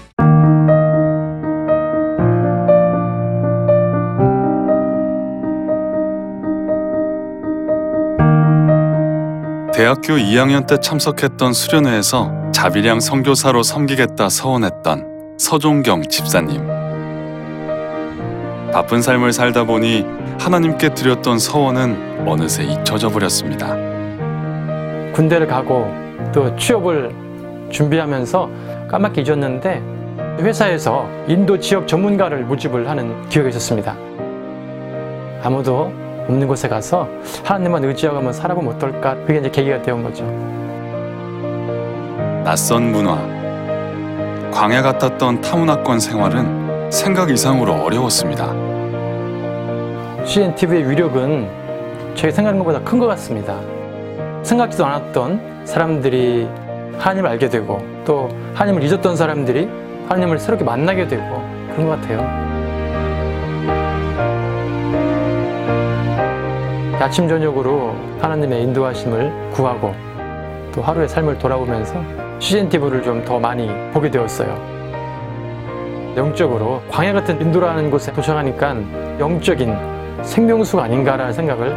대학교 9.71 10.13
2학년 10.15 10.65
때 10.65 10.77
참석했던 10.81 11.53
수련회에서 11.53 12.51
자비량 12.51 12.99
선교사로 12.99 13.61
섬기겠다 13.61 14.29
서원했던 14.29 15.35
서종경 15.37 16.09
집사님. 16.09 16.78
바쁜 18.71 19.01
삶을 19.01 19.33
살다 19.33 19.63
보니 19.63 20.05
하나님께 20.39 20.93
드렸던 20.93 21.39
서원은 21.39 22.27
어느새 22.27 22.63
잊혀져 22.63 23.09
버렸습니다. 23.09 23.75
군대를 25.13 25.47
가고 25.47 25.91
또 26.31 26.55
취업을 26.55 27.11
준비하면서 27.71 28.49
까맣게 28.87 29.21
잊었는데 29.21 29.81
회사에서 30.39 31.09
인도 31.27 31.59
지역 31.59 31.87
전문가를 31.87 32.43
모집을 32.43 32.87
하는 32.87 33.27
기회가 33.29 33.49
있었습니다. 33.49 33.95
아무도 35.43 35.91
없는 36.27 36.47
곳에 36.47 36.67
가서 36.67 37.09
하나님만 37.43 37.83
의지하고 37.85 38.17
한번 38.17 38.33
살아보면 38.33 38.75
어떨까? 38.75 39.15
그게 39.25 39.39
이제 39.39 39.49
계기가 39.49 39.81
되온 39.81 40.03
거죠. 40.03 40.23
낯선 42.43 42.91
문화. 42.91 43.17
광야 44.51 44.81
같았던 44.81 45.41
타문화권 45.41 45.99
생활은 45.99 46.58
생각 46.89 47.29
이상으로 47.29 47.73
어려웠습니다. 47.73 48.53
CNTV의 50.25 50.89
위력은 50.89 51.49
저희 52.15 52.31
생각하는 52.31 52.59
것보다 52.59 52.79
큰 52.83 52.99
것 52.99 53.07
같습니다. 53.07 53.59
생각지도 54.43 54.85
않았던 54.85 55.65
사람들이 55.65 56.47
하나님을 56.97 57.29
알게 57.29 57.49
되고 57.49 57.79
또 58.05 58.29
하나님을 58.55 58.83
잊었던 58.83 59.15
사람들이 59.15 59.69
하나님을 60.07 60.39
새롭게 60.39 60.65
만나게 60.65 61.07
되고 61.07 61.23
그런 61.73 61.87
것 61.87 62.01
같아요. 62.01 62.49
아침 66.99 67.27
저녁으로 67.29 67.95
하나님의 68.19 68.63
인도하심을 68.63 69.51
구하고 69.51 69.93
또 70.73 70.81
하루의 70.81 71.07
삶을 71.07 71.37
돌아보면서 71.37 72.03
CNTV를 72.39 73.03
좀 73.03 73.23
더 73.25 73.39
많이 73.39 73.69
보게 73.93 74.09
되었어요. 74.09 74.78
영적으로 76.19 76.83
광야 76.89 77.13
같은 77.13 77.39
인도라는 77.41 77.89
곳에 77.89 78.11
도착하니까 78.11 78.75
영적인 79.19 79.75
생명수가 80.23 80.83
아닌가라는 80.83 81.31
생각을 81.31 81.73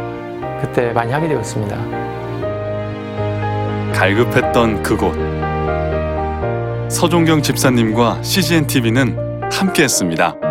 그때 0.59 0.91
많이 0.91 1.11
하게 1.13 1.29
되었습니다. 1.29 1.77
갈급했던 3.93 4.83
그곳. 4.83 5.13
서종경 6.91 7.41
집사님과 7.41 8.21
CGN 8.21 8.67
TV는 8.67 9.49
함께했습니다. 9.49 10.42